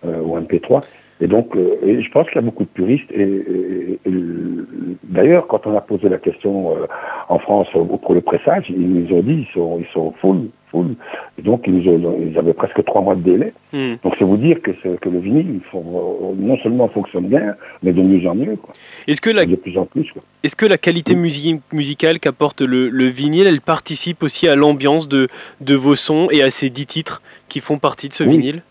au 0.03 0.41
MP3. 0.41 0.83
Et 1.23 1.27
donc, 1.27 1.55
euh, 1.57 1.77
et 1.85 2.03
je 2.03 2.11
pense 2.11 2.27
qu'il 2.29 2.37
y 2.37 2.39
a 2.39 2.43
beaucoup 2.43 2.65
de 2.65 2.69
puristes. 2.71 3.11
Et, 3.13 3.23
et- 3.23 3.99
et 4.07 4.11
le- 4.11 4.67
d'ailleurs, 5.05 5.47
quand 5.47 5.67
on 5.67 5.77
a 5.77 5.81
posé 5.81 6.09
la 6.09 6.19
question 6.19 6.71
euh, 6.77 6.87
en 7.29 7.39
France 7.39 7.69
euh, 7.77 7.85
pour 7.85 8.15
le 8.15 8.21
pressage, 8.23 8.65
ils 8.71 8.89
nous 8.89 9.13
ont 9.15 9.21
dit 9.21 9.47
ils 9.49 9.53
sont, 9.53 9.79
ils 9.79 9.87
sont 9.93 10.11
full, 10.13 10.49
Fool. 10.71 10.95
Et 11.37 11.43
donc, 11.43 11.65
ils, 11.67 11.89
ont- 11.89 12.17
ils 12.25 12.39
avaient 12.39 12.53
presque 12.53 12.85
trois 12.85 13.03
mois 13.03 13.17
de 13.17 13.23
délai. 13.23 13.53
Hmm. 13.73 13.95
Donc, 14.05 14.15
c'est 14.17 14.25
vous 14.25 14.37
dire 14.37 14.63
que, 14.63 14.71
le 14.71 15.19
vinyle, 15.19 15.59
faut- 15.69 16.33
non 16.39 16.57
seulement 16.59 16.87
fonctionne 16.87 17.27
bien, 17.27 17.55
mais 17.83 17.93
de 17.93 18.01
mieux 18.01 18.25
en 18.29 18.37
mieux, 18.37 18.55
quoi. 18.55 18.73
Est-ce 19.09 19.21
que 19.21 19.31
la, 19.31 19.45
de 19.47 19.57
plus 19.57 19.77
en 19.77 19.85
plus. 19.85 20.07
Est-ce 20.45 20.55
que 20.55 20.67
la 20.67 20.79
qualité 20.79 21.17
musi- 21.17 21.61
musicale 21.73 22.21
qu'apporte 22.21 22.61
le, 22.63 22.89
le 22.89 23.07
vinyle, 23.07 23.49
elle 23.49 23.61
participe 23.61 24.23
aussi 24.23 24.47
à 24.47 24.55
l'ambiance 24.55 25.09
de, 25.09 25.27
de 25.61 25.75
vos 25.75 25.97
sons 25.97 26.29
et 26.31 26.41
à 26.41 26.51
ces 26.53 26.71
dix 26.71 26.87
titres 26.87 27.21
qui 27.49 27.59
font 27.59 27.79
partie 27.79 28.09
de 28.09 28.15
ce 28.15 28.23
Oui. 28.23 28.31
vinyle? 28.39 28.63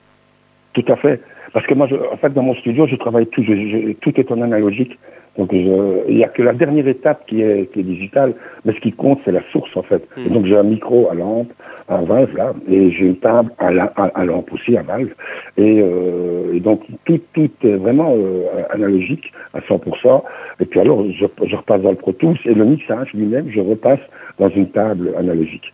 Tout 0.74 0.86
à 0.88 0.96
fait. 0.96 1.20
Parce 1.54 1.66
que 1.66 1.74
moi, 1.74 1.88
je, 1.88 1.96
en 1.96 2.18
fait, 2.18 2.34
dans 2.34 2.44
mon 2.44 2.56
studio, 2.56 2.88
je 2.88 2.96
travaille 2.96 3.28
tout, 3.28 3.44
je- 3.44 3.54
je- 3.54 3.94
tout 3.94 4.20
est 4.20 4.32
en 4.32 4.42
analogique. 4.42 4.98
Donc, 5.38 5.52
il 5.54 5.70
n'y 6.10 6.24
a 6.24 6.28
que 6.28 6.42
la 6.42 6.54
dernière 6.54 6.88
étape 6.88 7.26
qui 7.28 7.42
est, 7.42 7.72
qui 7.72 7.80
est 7.80 7.84
digitale, 7.84 8.34
mais 8.66 8.74
ce 8.74 8.80
qui 8.80 8.92
compte, 8.92 9.20
c'est 9.24 9.32
la 9.32 9.42
source, 9.52 9.70
en 9.78 9.84
fait. 9.84 10.04
Et 10.18 10.28
Mhm. 10.28 10.34
donc, 10.34 10.46
j'ai 10.46 10.58
un 10.58 10.64
micro 10.64 11.10
à 11.10 11.14
lampe, 11.14 11.54
à 11.88 11.98
valve, 12.02 12.36
là, 12.36 12.54
et 12.68 12.92
j'ai 12.92 13.06
une 13.06 13.16
table 13.18 13.52
à, 13.58 13.72
la, 13.72 13.86
à, 13.96 14.06
à 14.20 14.26
lampe 14.26 14.52
aussi, 14.52 14.76
à 14.76 14.82
valve. 14.82 15.14
Et, 15.58 15.80
euh, 15.82 16.54
et 16.54 16.60
donc, 16.60 16.82
tout, 17.06 17.20
tout 17.34 17.50
est 17.64 17.76
vraiment 17.76 18.14
euh, 18.18 18.44
analogique 18.72 19.32
à 19.54 19.60
100%. 19.62 20.24
Et 20.60 20.66
puis 20.66 20.80
alors, 20.80 21.06
je, 21.10 21.26
je 21.46 21.56
repasse 21.56 21.82
dans 21.82 21.92
le 21.92 21.96
Pro 21.96 22.12
Tools, 22.12 22.38
et 22.46 22.54
le 22.54 22.66
mixage 22.66 23.14
lui-même, 23.14 23.50
je 23.50 23.62
repasse 23.62 24.00
dans 24.40 24.50
une 24.50 24.70
table 24.72 25.14
analogique. 25.18 25.72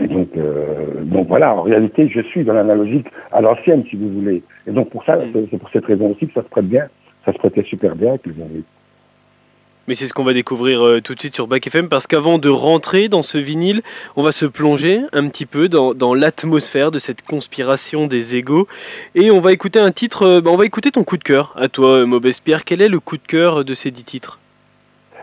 Donc, 0.00 0.28
euh, 0.36 1.02
donc 1.02 1.28
voilà, 1.28 1.54
en 1.54 1.62
réalité, 1.62 2.08
je 2.08 2.20
suis 2.20 2.44
dans 2.44 2.52
l'analogique 2.54 3.06
à 3.32 3.40
l'ancienne, 3.40 3.84
si 3.88 3.96
vous 3.96 4.08
voulez. 4.08 4.42
Et 4.66 4.70
donc 4.72 4.90
pour 4.90 5.04
ça, 5.04 5.16
Mm. 5.16 5.46
c'est- 5.50 5.58
pour 5.58 5.70
cette 5.70 5.84
raison 5.86 6.10
aussi 6.10 6.26
que 6.26 6.32
ça 6.34 6.42
se 6.42 6.48
prête 6.48 6.66
bien. 6.68 6.86
Ça 7.24 7.32
se 7.32 7.38
prêtait 7.38 7.62
super 7.62 7.94
bien 7.96 8.10
avec 8.10 8.26
le 8.26 8.32
vinyle. 8.32 8.62
Mais 9.86 9.94
c'est 9.94 10.06
ce 10.06 10.14
qu'on 10.14 10.24
va 10.24 10.32
découvrir 10.32 10.82
euh, 10.82 11.00
tout 11.02 11.14
de 11.14 11.20
suite 11.20 11.34
sur 11.34 11.46
Back 11.46 11.66
FM 11.66 11.88
parce 11.90 12.06
qu'avant 12.06 12.38
de 12.38 12.48
rentrer 12.48 13.08
dans 13.08 13.20
ce 13.20 13.36
vinyle, 13.36 13.82
on 14.16 14.22
va 14.22 14.32
se 14.32 14.46
plonger 14.46 15.00
un 15.12 15.28
petit 15.28 15.44
peu 15.44 15.68
dans, 15.68 15.92
dans 15.92 16.14
l'atmosphère 16.14 16.90
de 16.90 16.98
cette 16.98 17.20
conspiration 17.22 18.06
des 18.06 18.36
égaux 18.36 18.66
et 19.14 19.30
on 19.30 19.40
va 19.40 19.52
écouter 19.52 19.78
un 19.78 19.92
titre. 19.92 20.22
euh, 20.22 20.40
bah, 20.40 20.50
on 20.50 20.56
va 20.56 20.64
écouter 20.64 20.90
ton 20.90 21.04
coup 21.04 21.18
de 21.18 21.22
cœur 21.24 21.52
à 21.56 21.68
toi, 21.68 22.06
Maubespierre. 22.06 22.64
Quel 22.64 22.80
est 22.80 22.88
le 22.88 22.98
coup 22.98 23.18
de 23.18 23.26
cœur 23.26 23.62
de 23.64 23.74
ces 23.74 23.90
dix 23.90 24.04
titres? 24.04 24.38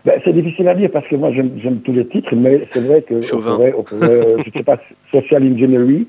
Ben, 0.03 0.20
c'est 0.24 0.34
difficile 0.34 0.67
à 0.67 0.74
dire 0.74 0.89
parce 0.91 1.08
que 1.08 1.15
moi 1.15 1.31
j'aime 1.31 1.51
j'aime 1.58 1.79
tous 1.81 1.93
les 1.93 2.08
titres, 2.08 2.36
mais 2.36 2.67
c'est 2.74 2.79
vrai 2.79 3.03
que 3.03 3.15
on 3.36 3.39
pourrait, 3.39 3.74
on 3.77 3.84
pourrait, 3.84 4.10
euh, 4.10 4.38
je 4.43 4.50
sais 4.50 4.63
pas, 4.63 4.77
social 5.12 5.43
engineering, 5.43 6.05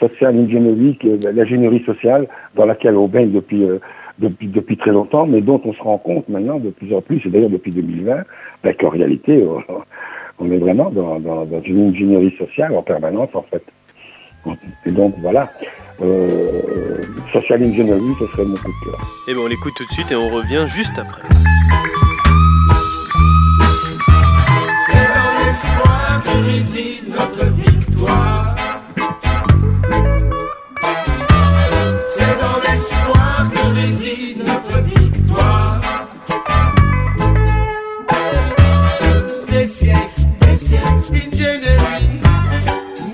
social 0.00 0.34
engineering, 0.34 0.96
l'ingénierie 1.34 1.82
sociale 1.84 2.26
dans 2.54 2.64
laquelle 2.64 2.96
on 2.96 3.06
baigne 3.06 3.32
depuis, 3.32 3.64
euh, 3.64 3.78
depuis 4.18 4.46
depuis 4.46 4.78
très 4.78 4.92
longtemps, 4.92 5.26
mais 5.26 5.42
dont 5.42 5.60
on 5.64 5.74
se 5.74 5.82
rend 5.82 5.98
compte 5.98 6.28
maintenant 6.30 6.58
de 6.58 6.70
plus 6.70 6.94
en 6.94 7.02
plus, 7.02 7.20
et 7.26 7.28
d'ailleurs 7.28 7.50
depuis 7.50 7.70
2020, 7.72 8.22
ben, 8.62 8.74
qu'en 8.74 8.88
réalité 8.88 9.44
on, 9.46 9.62
on 10.38 10.50
est 10.50 10.58
vraiment 10.58 10.90
dans, 10.90 11.20
dans, 11.20 11.44
dans 11.44 11.62
une 11.62 11.88
ingénierie 11.88 12.34
sociale 12.38 12.74
en 12.74 12.82
permanence 12.82 13.30
en 13.34 13.42
fait. 13.42 13.62
Et 14.86 14.90
donc 14.90 15.14
voilà, 15.20 15.50
euh, 16.02 17.04
social 17.32 17.62
engineering, 17.62 18.14
ce 18.18 18.26
serait 18.26 18.44
mon 18.44 18.56
coup 18.56 18.68
de 18.68 18.90
cœur. 18.90 19.00
Et 19.28 19.34
ben 19.34 19.40
on 19.40 19.46
l'écoute 19.46 19.74
tout 19.76 19.84
de 19.84 19.92
suite 19.92 20.10
et 20.12 20.16
on 20.16 20.28
revient 20.28 20.64
juste 20.66 20.98
après. 20.98 21.22
Réside 26.42 27.08
notre 27.08 27.46
victoire. 27.46 28.54
C'est 32.14 32.36
dans 32.40 32.60
l'espoir 32.66 33.50
que 33.52 33.74
réside 33.74 34.38
notre 34.38 34.78
victoire. 34.80 35.80
Des 39.50 39.66
siècles, 39.66 40.00
d'ingénierie 40.40 42.20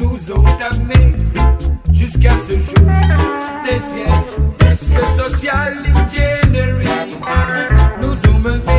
nous 0.00 0.32
ont 0.32 0.46
amenés 0.70 1.14
jusqu'à 1.92 2.30
ce 2.30 2.52
jour. 2.58 2.90
Des 3.64 3.78
siècles, 3.78 4.10
des 4.60 4.74
siècles 4.74 5.00
de 5.00 5.06
social 5.06 5.74
engineering 5.94 6.88
nous 8.00 8.16
ont 8.30 8.38
menés 8.38 8.69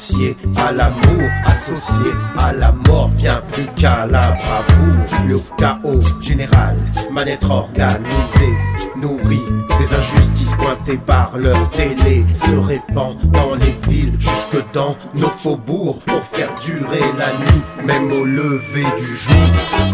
associée 0.00 0.34
à 0.56 0.72
l'amour, 0.72 1.28
associée 1.44 2.12
à 2.38 2.52
la 2.54 2.72
mort, 2.72 3.08
bien 3.08 3.38
plus 3.52 3.66
qu'à 3.76 4.06
la 4.06 4.20
bravoure. 4.20 5.28
Le 5.28 5.38
chaos 5.58 6.00
général, 6.22 6.76
mal-être 7.12 7.50
organisé, 7.50 8.48
nourri 8.96 9.40
des 9.78 9.94
injustices 9.94 10.54
pointées 10.58 11.00
par 11.06 11.36
leur 11.36 11.68
télé, 11.70 12.24
se 12.34 12.52
répand 12.52 13.18
dans 13.30 13.54
les 13.56 13.76
villes, 13.88 14.14
jusque 14.18 14.64
dans 14.72 14.96
nos 15.14 15.28
faubourgs, 15.28 16.00
pour 16.06 16.24
faire 16.24 16.54
durer 16.64 17.04
la 17.18 17.32
nuit, 17.38 17.62
même 17.84 18.10
au 18.10 18.24
lever 18.24 18.84
du 18.98 19.16
jour. 19.16 19.34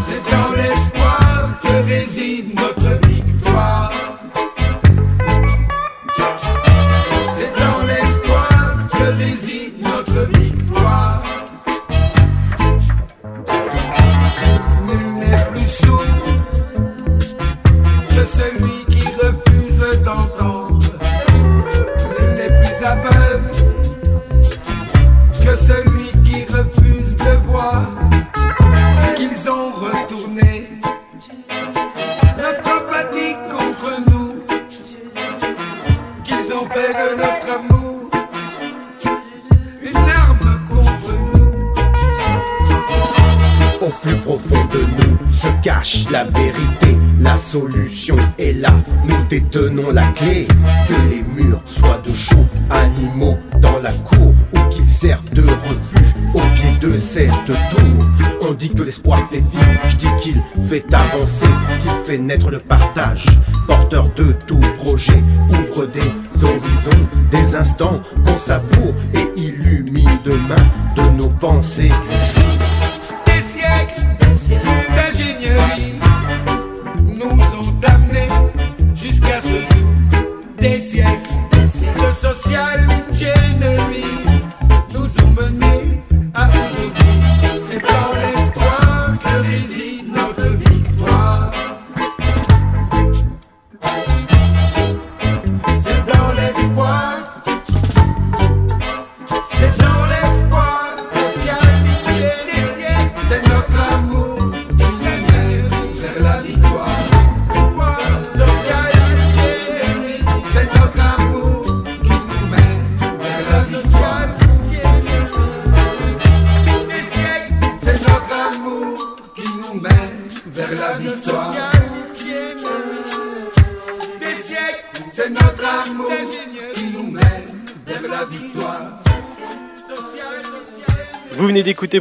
C'est 0.07 0.31
dans 0.31 0.53
l'espoir 0.53 1.59
que 1.63 1.89
réside 1.89 2.25
notre 10.16 10.40
victoire. 10.40 10.86
Naître 62.18 62.50
le 62.50 62.58
partage. 62.58 62.86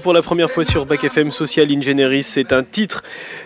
Pour 0.06 0.14
la 0.14 0.22
première 0.22 0.52
fois 0.52 0.64
sur 0.64 0.86
Bac 0.86 1.04
FM 1.04 1.32
Social 1.32 1.68
Engineering. 1.76 2.22
C'est 2.22 2.54
un 2.54 2.62
titre 2.62 3.02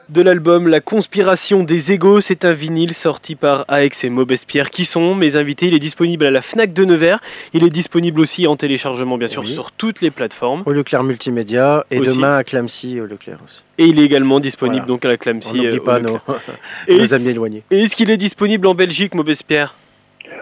de 0.09 0.21
l'album 0.21 0.67
La 0.67 0.81
conspiration 0.81 1.63
des 1.63 1.93
égaux. 1.93 2.19
C'est 2.19 2.43
un 2.43 2.51
vinyle 2.51 2.93
sorti 2.93 3.35
par 3.35 3.63
AX 3.69 4.03
et 4.03 4.09
Maubespierre 4.09 4.69
qui 4.69 4.83
sont 4.83 5.15
mes 5.15 5.37
invités. 5.37 5.67
Il 5.67 5.73
est 5.73 5.79
disponible 5.79 6.25
à 6.25 6.31
la 6.31 6.41
Fnac 6.41 6.73
de 6.73 6.83
Nevers. 6.83 7.21
Il 7.53 7.65
est 7.65 7.69
disponible 7.69 8.19
aussi 8.19 8.45
en 8.45 8.57
téléchargement, 8.57 9.17
bien 9.17 9.29
sûr, 9.29 9.43
Oui. 9.43 9.53
sur 9.53 9.71
toutes 9.71 10.01
les 10.01 10.11
plateformes. 10.11 10.63
Au 10.65 10.73
Leclerc 10.73 11.05
Multimédia 11.05 11.85
et 11.91 11.99
Aussi. 11.99 12.13
demain 12.13 12.35
à 12.35 12.43
Clamcy 12.43 12.99
au 12.99 13.05
Leclerc 13.05 13.39
aussi. 13.45 13.61
Et 13.77 13.85
il 13.85 13.97
est 13.97 14.03
également 14.03 14.41
disponible 14.41 14.79
Voilà. 14.79 14.87
donc 14.87 15.05
à 15.05 15.07
la 15.07 15.13
On 15.13 15.17
Clamcy. 15.17 15.55
n'oublie 15.55 15.77
euh, 15.77 15.79
pas 15.79 16.01
nos, 16.01 16.17
amis 17.13 17.27
éloignés. 17.29 17.63
et 17.71 17.83
est-ce 17.83 17.95
qu'il 17.95 18.09
est 18.11 18.17
disponible 18.17 18.67
en 18.67 18.75
Belgique, 18.75 19.15
Maubespierre 19.15 19.75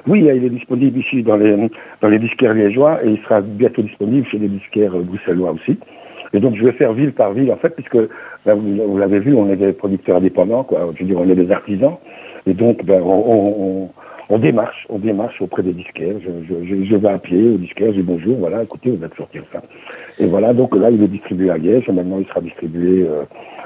Oui, 0.07 0.21
il 0.21 0.43
est 0.43 0.49
disponible 0.49 0.97
ici 0.99 1.21
dans 1.21 1.35
les, 1.37 1.55
dans 2.01 2.07
les 2.09 2.17
disquaires 2.17 2.55
liégeois 2.55 3.03
et 3.05 3.07
il 3.11 3.21
sera 3.21 3.39
bientôt 3.41 3.83
disponible 3.83 4.25
chez 4.27 4.39
les 4.39 4.47
disquaires 4.47 4.93
bruxellois 4.93 5.51
aussi. 5.51 5.77
Et 6.33 6.39
donc 6.39 6.55
je 6.55 6.63
vais 6.63 6.71
faire 6.71 6.93
ville 6.93 7.13
par 7.13 7.31
ville 7.33 7.51
en 7.51 7.55
fait, 7.55 7.69
puisque 7.69 7.97
ben, 8.45 8.55
vous, 8.55 8.97
l'avez 8.97 9.19
vu, 9.19 9.33
on 9.35 9.49
est 9.49 9.55
des 9.55 9.73
producteurs 9.73 10.17
indépendants, 10.17 10.63
quoi. 10.63 10.89
Je 10.95 11.01
veux 11.01 11.05
dire, 11.05 11.19
on 11.19 11.29
est 11.29 11.35
des 11.35 11.51
artisans. 11.51 11.95
Et 12.45 12.53
donc 12.53 12.85
ben, 12.85 13.01
on, 13.01 13.07
on, 13.07 13.55
on, 13.59 13.89
on 14.29 14.37
démarche, 14.37 14.85
on 14.89 14.99
démarche 14.99 15.41
auprès 15.41 15.63
des 15.63 15.73
disquaires. 15.73 16.15
Je, 16.21 16.29
je, 16.47 16.83
je, 16.83 16.95
vais 16.95 17.09
à 17.09 17.17
pied 17.17 17.49
au 17.49 17.57
disquaire, 17.57 17.93
je 17.93 18.01
dis 18.01 18.03
bonjour, 18.03 18.37
voilà, 18.37 18.63
écoutez, 18.63 18.91
on 18.91 18.97
va 18.97 19.07
sortir 19.15 19.43
ça. 19.51 19.61
Et 20.19 20.25
voilà, 20.25 20.53
donc 20.53 20.75
là 20.75 20.89
il 20.89 21.01
est 21.01 21.07
distribué 21.07 21.49
à 21.49 21.57
Liège, 21.57 21.87
et 21.87 21.91
maintenant 21.91 22.17
il 22.19 22.25
sera 22.27 22.41
distribué 22.41 23.07
euh, 23.07 23.23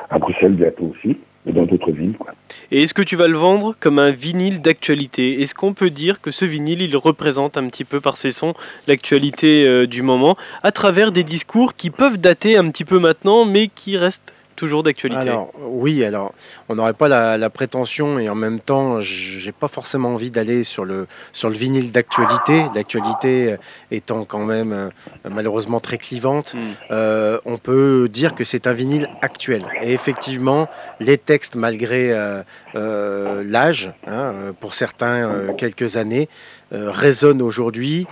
à 0.10 0.20
Bruxelles 0.20 0.54
bientôt 0.54 0.92
aussi, 0.92 1.18
et 1.48 1.52
dans 1.52 1.66
d'autres 1.66 1.92
villes. 1.92 2.14
Quoi. 2.18 2.34
Et 2.72 2.84
est-ce 2.84 2.94
que 2.94 3.02
tu 3.02 3.16
vas 3.16 3.28
le 3.28 3.38
vendre 3.38 3.76
comme 3.80 4.00
un 4.00 4.12
vinyle 4.12 4.62
d'actualité? 4.62 5.42
Est-ce 5.42 5.56
qu'on 5.56 5.74
peut 5.74 5.90
dire 5.90 6.22
que 6.22 6.32
ce 6.32 6.46
vinyle, 6.46 6.82
il 6.82 6.96
représente 6.96 7.58
un 7.58 7.68
petit 7.68 7.84
peu 7.84 8.00
par 8.00 8.18
ses 8.18 8.32
sons 8.32 8.54
l'actualité 8.88 9.66
euh, 9.66 9.88
du 9.88 10.02
moment, 10.02 10.38
à 10.64 10.72
travers 10.72 11.12
des 11.12 11.24
discours 11.24 11.76
qui 11.76 11.90
peuvent 11.90 12.18
dater 12.18 12.58
un 12.58 12.70
petit 12.70 12.86
peu 12.86 13.00
maintenant, 13.00 13.46
mais 13.46 13.68
qui 13.68 13.98
restent 13.98 14.34
toujours 14.62 14.84
d'actualité 14.84 15.30
Alors 15.30 15.50
oui, 15.84 16.06
alors 16.06 16.36
on 16.70 16.76
n'aurait 16.76 16.94
pas 16.94 17.08
la, 17.08 17.36
la 17.46 17.50
prétention 17.50 18.20
et 18.20 18.30
en 18.30 18.36
même 18.36 18.60
temps, 18.60 19.02
j'ai 19.02 19.52
pas 19.52 19.68
forcément 19.68 20.10
envie 20.14 20.30
d'aller 20.30 20.64
sur 20.64 20.86
le 20.86 21.08
sur 21.34 21.50
le 21.50 21.56
vinyle 21.56 21.92
d'actualité. 21.92 22.66
L'actualité 22.76 23.56
étant 23.90 24.24
quand 24.24 24.46
même 24.46 24.72
euh, 24.72 24.90
malheureusement 25.38 25.80
très 25.80 25.98
clivante, 25.98 26.50
Hmm. 26.54 26.74
euh, 26.92 27.38
on 27.46 27.58
peut 27.58 28.08
dire 28.20 28.36
que 28.36 28.44
c'est 28.44 28.68
un 28.68 28.74
vinyle 28.74 29.08
actuel. 29.22 29.64
Et 29.82 29.94
effectivement, 29.94 30.68
les 31.00 31.18
textes, 31.18 31.56
malgré 31.56 32.12
euh, 32.12 32.42
euh, 32.76 33.44
l'âge, 33.46 33.92
hein, 34.06 34.34
pour 34.60 34.74
certains 34.74 35.54
quelques 35.58 35.98
années, 35.98 36.28
résonnent 36.72 37.42
aujourd'hui, 37.42 38.08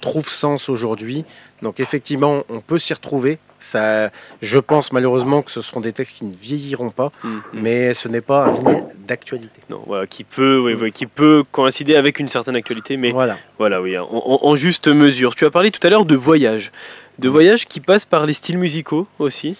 trouvent 0.00 0.30
sens 0.44 0.68
aujourd'hui. 0.68 1.24
Donc 1.62 1.78
effectivement, 1.80 2.42
on 2.48 2.60
peut 2.60 2.78
s'y 2.78 2.94
retrouver. 2.94 3.38
Ça, 3.62 4.10
je 4.42 4.58
pense 4.58 4.92
malheureusement 4.92 5.42
que 5.42 5.50
ce 5.50 5.62
seront 5.62 5.80
des 5.80 5.92
textes 5.92 6.16
qui 6.16 6.24
ne 6.24 6.34
vieilliront 6.34 6.90
pas, 6.90 7.12
Hmm. 7.22 7.38
mais 7.52 7.94
ce 7.94 8.08
n'est 8.08 8.20
pas 8.20 8.46
un 8.46 8.50
vinyle 8.52 8.84
d'actualité. 9.06 9.60
Non, 9.70 9.82
voilà, 9.86 10.06
qui 10.06 10.24
peut, 10.24 10.58
oui, 10.58 10.74
oui, 10.74 10.90
qui 10.92 11.06
peut 11.06 11.44
coïncider 11.52 11.94
avec 11.94 12.18
une 12.18 12.28
certaine 12.28 12.56
actualité, 12.56 12.96
mais 12.96 13.10
Voilà. 13.12 13.38
voilà, 13.58 13.80
oui, 13.80 13.96
en, 13.98 14.54
juste 14.56 14.88
mesure. 14.88 15.34
Tu 15.36 15.44
as 15.44 15.50
parlé 15.50 15.70
tout 15.70 15.84
à 15.86 15.90
l'heure 15.90 16.04
de 16.04 16.16
voyage, 16.16 16.72
de 17.18 17.28
voyage 17.28 17.66
qui 17.66 17.78
passe 17.80 18.04
par 18.04 18.26
les 18.26 18.32
styles 18.32 18.58
musicaux 18.58 19.06
aussi. 19.18 19.56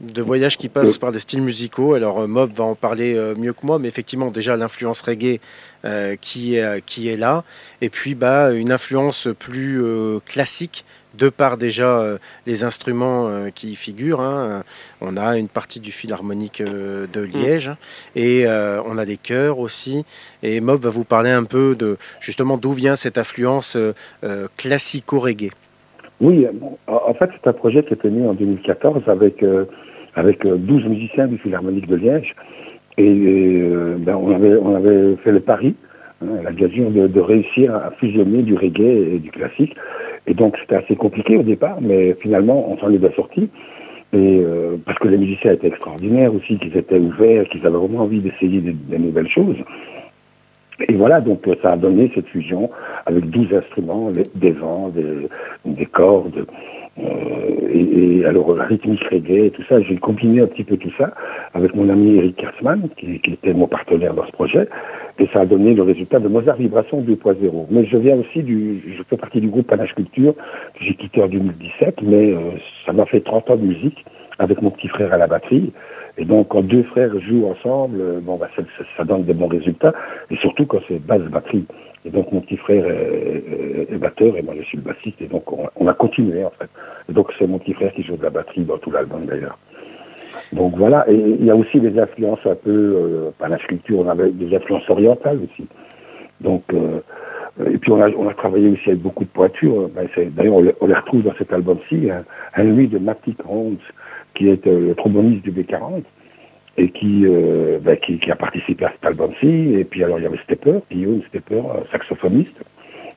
de 0.00 0.20
voyages 0.22 0.58
qui 0.58 0.68
passent 0.68 0.98
par 0.98 1.12
des 1.12 1.20
styles 1.20 1.40
musicaux. 1.40 1.94
Alors 1.94 2.18
euh, 2.18 2.26
Mob 2.26 2.52
va 2.52 2.64
en 2.64 2.74
parler 2.74 3.14
euh, 3.14 3.34
mieux 3.36 3.52
que 3.52 3.64
moi, 3.64 3.78
mais 3.78 3.86
effectivement 3.88 4.30
déjà 4.32 4.56
l'influence 4.56 5.00
reggae 5.02 5.38
euh, 5.84 6.16
qui, 6.20 6.56
est, 6.56 6.84
qui 6.84 7.08
est 7.08 7.16
là, 7.16 7.44
et 7.80 7.88
puis 7.90 8.14
bah, 8.16 8.50
une 8.52 8.72
influence 8.72 9.28
plus 9.38 9.80
euh, 9.82 10.18
classique 10.26 10.84
de 11.16 11.28
par 11.28 11.56
déjà 11.56 11.98
euh, 11.98 12.18
les 12.46 12.64
instruments 12.64 13.28
euh, 13.28 13.50
qui 13.54 13.72
y 13.72 13.76
figurent. 13.76 14.20
hein. 14.20 14.62
On 15.00 15.16
a 15.16 15.36
une 15.38 15.48
partie 15.48 15.80
du 15.80 15.92
philharmonique 15.92 16.60
euh, 16.60 17.06
de 17.12 17.20
Liège 17.20 17.70
et 18.16 18.46
euh, 18.46 18.80
on 18.86 18.98
a 18.98 19.04
des 19.04 19.16
chœurs 19.16 19.58
aussi. 19.58 20.04
Et 20.42 20.60
Mob 20.60 20.82
va 20.82 20.90
vous 20.90 21.04
parler 21.04 21.30
un 21.30 21.44
peu 21.44 21.74
de 21.74 21.96
justement 22.20 22.56
d'où 22.56 22.72
vient 22.72 22.96
cette 22.96 23.18
influence 23.18 23.76
euh, 23.76 23.92
euh, 24.24 24.48
classico-reggae. 24.56 25.50
Oui, 26.20 26.46
en 26.86 27.14
fait, 27.14 27.30
c'est 27.32 27.48
un 27.48 27.52
projet 27.52 27.82
qui 27.82 27.94
est 27.94 28.04
né 28.04 28.26
en 28.26 28.34
2014 28.34 29.08
avec, 29.08 29.42
euh, 29.42 29.64
avec 30.14 30.46
euh, 30.46 30.56
12 30.56 30.86
musiciens 30.86 31.26
du 31.26 31.38
Philharmonique 31.38 31.88
de 31.88 31.96
Liège. 31.96 32.34
Et 32.96 33.60
euh, 33.62 33.96
ben, 33.98 34.14
on, 34.14 34.32
avait, 34.32 34.54
on 34.54 34.76
avait 34.76 35.16
fait 35.16 35.32
le 35.32 35.40
pari, 35.40 35.74
hein, 36.22 36.26
de, 36.52 37.06
de 37.08 37.20
réussir 37.20 37.74
à 37.74 37.90
fusionner 37.90 38.42
du 38.42 38.54
reggae 38.54 39.14
et 39.14 39.18
du 39.18 39.30
classique. 39.32 39.74
Et 40.26 40.34
donc, 40.34 40.56
c'était 40.58 40.76
assez 40.76 40.96
compliqué 40.96 41.36
au 41.36 41.42
départ, 41.42 41.78
mais 41.80 42.14
finalement, 42.14 42.70
on 42.70 42.78
s'en 42.78 42.90
est 42.90 42.98
bien 42.98 43.10
sorti. 43.12 43.50
Et 44.12 44.40
euh, 44.40 44.76
parce 44.84 44.98
que 44.98 45.08
les 45.08 45.18
musiciens 45.18 45.52
étaient 45.52 45.66
extraordinaires 45.66 46.32
aussi, 46.34 46.56
qu'ils 46.58 46.76
étaient 46.76 46.98
ouverts, 46.98 47.48
qu'ils 47.48 47.66
avaient 47.66 47.76
vraiment 47.76 48.00
envie 48.00 48.20
d'essayer 48.20 48.60
des, 48.60 48.98
nouvelles 48.98 49.28
choses. 49.28 49.56
Et 50.88 50.94
voilà, 50.94 51.20
donc 51.20 51.46
euh, 51.48 51.54
ça 51.60 51.72
a 51.72 51.76
donné 51.76 52.10
cette 52.14 52.28
fusion 52.28 52.70
avec 53.06 53.28
12 53.28 53.54
instruments, 53.54 54.10
des 54.34 54.52
vents, 54.52 54.88
des, 54.88 55.28
des 55.64 55.86
cordes, 55.86 56.46
et, 56.96 58.18
et 58.18 58.24
alors 58.24 58.56
rythmique 58.56 59.04
reggae 59.04 59.50
tout 59.50 59.62
ça. 59.68 59.80
J'ai 59.80 59.96
combiné 59.96 60.40
un 60.40 60.46
petit 60.46 60.64
peu 60.64 60.76
tout 60.76 60.92
ça 60.96 61.12
avec 61.54 61.74
mon 61.74 61.88
ami 61.88 62.16
Eric 62.16 62.36
Kersman, 62.36 62.88
qui, 62.96 63.18
qui 63.20 63.32
était 63.32 63.54
mon 63.54 63.66
partenaire 63.66 64.14
dans 64.14 64.26
ce 64.26 64.32
projet, 64.32 64.68
et 65.18 65.26
ça 65.26 65.40
a 65.40 65.46
donné 65.46 65.74
le 65.74 65.82
résultat 65.82 66.18
de 66.18 66.28
Mozart 66.28 66.56
Vibration 66.56 67.00
2.0. 67.00 67.66
Mais 67.70 67.84
je 67.84 67.96
viens 67.96 68.16
aussi 68.16 68.42
du, 68.42 68.82
je 68.96 69.02
fais 69.02 69.16
partie 69.16 69.40
du 69.40 69.48
groupe 69.48 69.66
Panache 69.66 69.94
Culture, 69.94 70.34
que 70.34 70.84
j'ai 70.84 70.94
quitté 70.94 71.22
en 71.22 71.28
2017, 71.28 72.02
mais 72.02 72.32
euh, 72.32 72.38
ça 72.84 72.92
m'a 72.92 73.06
fait 73.06 73.20
30 73.20 73.50
ans 73.50 73.56
de 73.56 73.64
musique 73.64 74.04
avec 74.38 74.60
mon 74.62 74.70
petit 74.70 74.88
frère 74.88 75.12
à 75.12 75.16
la 75.16 75.26
batterie. 75.26 75.72
Et 76.16 76.24
donc, 76.24 76.48
quand 76.48 76.62
deux 76.62 76.82
frères 76.84 77.10
jouent 77.20 77.46
ensemble, 77.48 78.00
euh, 78.00 78.20
bon, 78.20 78.36
bah, 78.36 78.48
ça, 78.54 78.62
ça- 78.96 79.04
donne 79.04 79.24
des 79.24 79.34
bons 79.34 79.48
résultats. 79.48 79.92
Et 80.30 80.36
surtout 80.36 80.64
quand 80.66 80.78
c'est 80.86 81.04
basse 81.04 81.22
batterie. 81.22 81.66
Et 82.04 82.10
donc, 82.10 82.30
mon 82.32 82.40
petit 82.40 82.56
frère 82.56 82.84
est, 82.86 83.96
batteur 83.98 84.36
et 84.36 84.42
moi, 84.42 84.54
je 84.56 84.62
suis 84.62 84.76
le 84.76 84.82
bassiste. 84.82 85.22
Et 85.22 85.26
donc, 85.26 85.44
on, 85.52 85.86
a 85.88 85.94
continué, 85.94 86.44
en 86.44 86.50
fait. 86.50 86.68
Et 87.08 87.12
donc, 87.12 87.32
c'est 87.38 87.46
mon 87.46 87.58
petit 87.58 87.72
frère 87.72 87.92
qui 87.92 88.02
joue 88.02 88.16
de 88.16 88.22
la 88.22 88.30
batterie 88.30 88.62
dans 88.62 88.78
tout 88.78 88.90
l'album, 88.90 89.24
d'ailleurs. 89.24 89.58
Donc, 90.52 90.76
voilà. 90.76 91.08
Et 91.10 91.14
il 91.14 91.44
y 91.44 91.50
a 91.50 91.56
aussi 91.56 91.80
des 91.80 91.98
influences 91.98 92.44
un 92.44 92.54
peu, 92.54 92.70
euh, 92.70 93.30
par 93.38 93.48
la 93.48 93.58
sculpture, 93.58 94.00
on 94.00 94.08
avait 94.08 94.30
des 94.30 94.54
influences 94.54 94.88
orientales 94.90 95.38
aussi. 95.42 95.66
Donc, 96.40 96.62
euh, 96.74 97.00
et 97.72 97.78
puis, 97.78 97.90
on 97.92 98.02
a, 98.02 98.10
on 98.10 98.28
a 98.28 98.34
travaillé 98.34 98.68
aussi 98.68 98.90
avec 98.90 99.00
beaucoup 99.00 99.24
de 99.24 99.30
pointures. 99.30 99.88
Ben, 99.94 100.06
D'ailleurs, 100.32 100.56
on, 100.56 100.86
les- 100.86 100.94
retrouve 100.94 101.22
dans 101.22 101.34
cet 101.38 101.52
album-ci. 101.52 102.10
Un, 102.10 102.22
un 102.54 102.64
lui 102.64 102.86
de 102.86 102.98
Matic 102.98 103.40
Ronds, 103.42 103.78
qui 104.34 104.48
est 104.48 104.66
euh, 104.66 104.88
le 104.88 104.94
tromboniste 104.94 105.42
du 105.42 105.52
B40 105.52 106.02
et 106.76 106.88
qui, 106.88 107.22
euh, 107.24 107.78
ben, 107.80 107.96
qui, 107.96 108.18
qui 108.18 108.30
a 108.30 108.36
participé 108.36 108.84
à 108.84 108.92
cet 108.92 109.04
album-ci. 109.04 109.74
Et 109.74 109.84
puis 109.84 110.02
alors 110.02 110.18
il 110.18 110.24
y 110.24 110.26
avait 110.26 110.38
Stepper, 110.38 110.78
Guillaume 110.90 111.22
Stepper, 111.28 111.60
un 111.60 111.90
saxophoniste, 111.90 112.64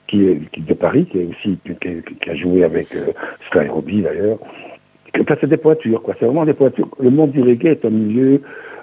qui 0.08 0.25
est, 0.25 0.51
qui 0.51 0.62
de 0.62 0.73
Paris, 0.73 1.06
qui 1.06 1.19
est 1.19 1.25
aussi 1.25 1.58
qui, 1.63 2.30
a 2.30 2.36
joué 2.36 2.63
avec 2.63 2.95
euh, 2.95 3.08
Sky 3.49 3.67
Robbie 3.67 4.01
d'ailleurs. 4.01 4.38
Enfin, 5.19 5.36
c'est 5.41 5.49
des 5.49 5.58
pointures, 5.58 6.01
quoi. 6.03 6.13
C'est 6.19 6.25
vraiment 6.25 6.45
des 6.45 6.53
pointures. 6.53 6.89
Le 6.99 7.10
monde 7.10 7.32
du 7.32 7.41
reggae 7.41 7.71
est 7.71 7.86
un 7.86 7.89
milieu 7.89 8.39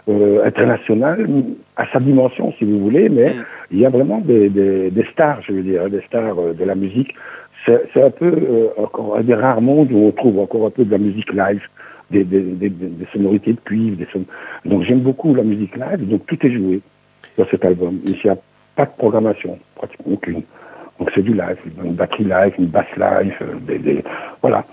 euh, 0.09 0.44
international 0.44 1.27
à 1.77 1.87
sa 1.92 2.01
dimension, 2.01 2.53
si 2.59 2.64
vous 2.64 2.81
voulez, 2.81 3.09
mais 3.09 3.35
Mm. 3.35 3.44
il 3.73 3.79
y 3.81 3.87
a 3.87 3.90
vraiment 3.90 4.18
des, 4.18 4.49
des, 4.49 4.90
des 4.90 5.05
stars, 5.05 5.40
je 5.42 5.53
veux 5.53 5.62
dire, 5.62 5.83
hein, 5.85 5.88
des 5.88 6.03
stars 6.03 6.38
euh, 6.38 6.53
de 6.53 6.64
la 6.64 6.75
musique. 6.75 7.14
C'est 7.64 7.88
c'est 7.92 8.03
un 8.03 8.11
peu 8.11 8.27
euh, 8.27 8.68
encore 8.77 9.16
un 9.16 9.23
des 9.23 9.35
rares 9.35 9.62
mondes 9.62 9.90
où 9.92 9.99
on 9.99 10.12
trouve 10.12 10.38
encore 10.38 10.66
un 10.66 10.70
peu 10.70 10.85
de 10.85 10.90
la 10.90 10.99
musique 10.99 11.33
live, 11.33 11.62
des, 12.22 12.72
sonorités 13.12 13.53
de 13.53 13.61
cuivre. 13.61 13.96
Donc 14.64 14.83
j'aime 14.85 15.00
beaucoup 15.00 15.35
la 15.35 15.42
musique 15.42 15.77
live, 15.77 16.09
donc 16.09 16.27
tout 16.27 16.46
est 16.46 16.50
joué 16.50 16.81
dans 17.37 17.46
cet 17.46 17.64
album. 17.64 17.98
Il 18.05 18.18
n'y 18.22 18.31
a 18.31 18.37
pas 18.77 18.87
de 18.87 18.92
programmation, 18.96 19.59
pratiquement 19.74 20.14
aucune. 20.14 20.42
Donc 20.98 21.11
c'est 21.14 21.22
du 21.22 21.33
live, 21.33 21.59
une 21.83 21.94
batterie 21.94 22.24
live, 22.24 22.55
une 22.59 22.66
basse 22.66 22.96
live, 22.96 23.35
euh, 23.42 24.00
voilà. 24.40 24.64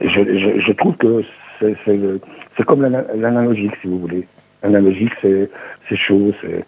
Je, 0.00 0.72
trouve 0.72 0.96
que 0.96 1.22
c'est 1.60 2.64
comme 2.66 2.82
l'ana- 2.82 3.04
l'analogique, 3.14 3.72
si 3.80 3.86
vous 3.86 4.00
voulez. 4.00 4.26
L'analogique, 4.62 5.12
c'est 5.22 5.96
chaud, 5.96 6.32
c'est 6.40 6.64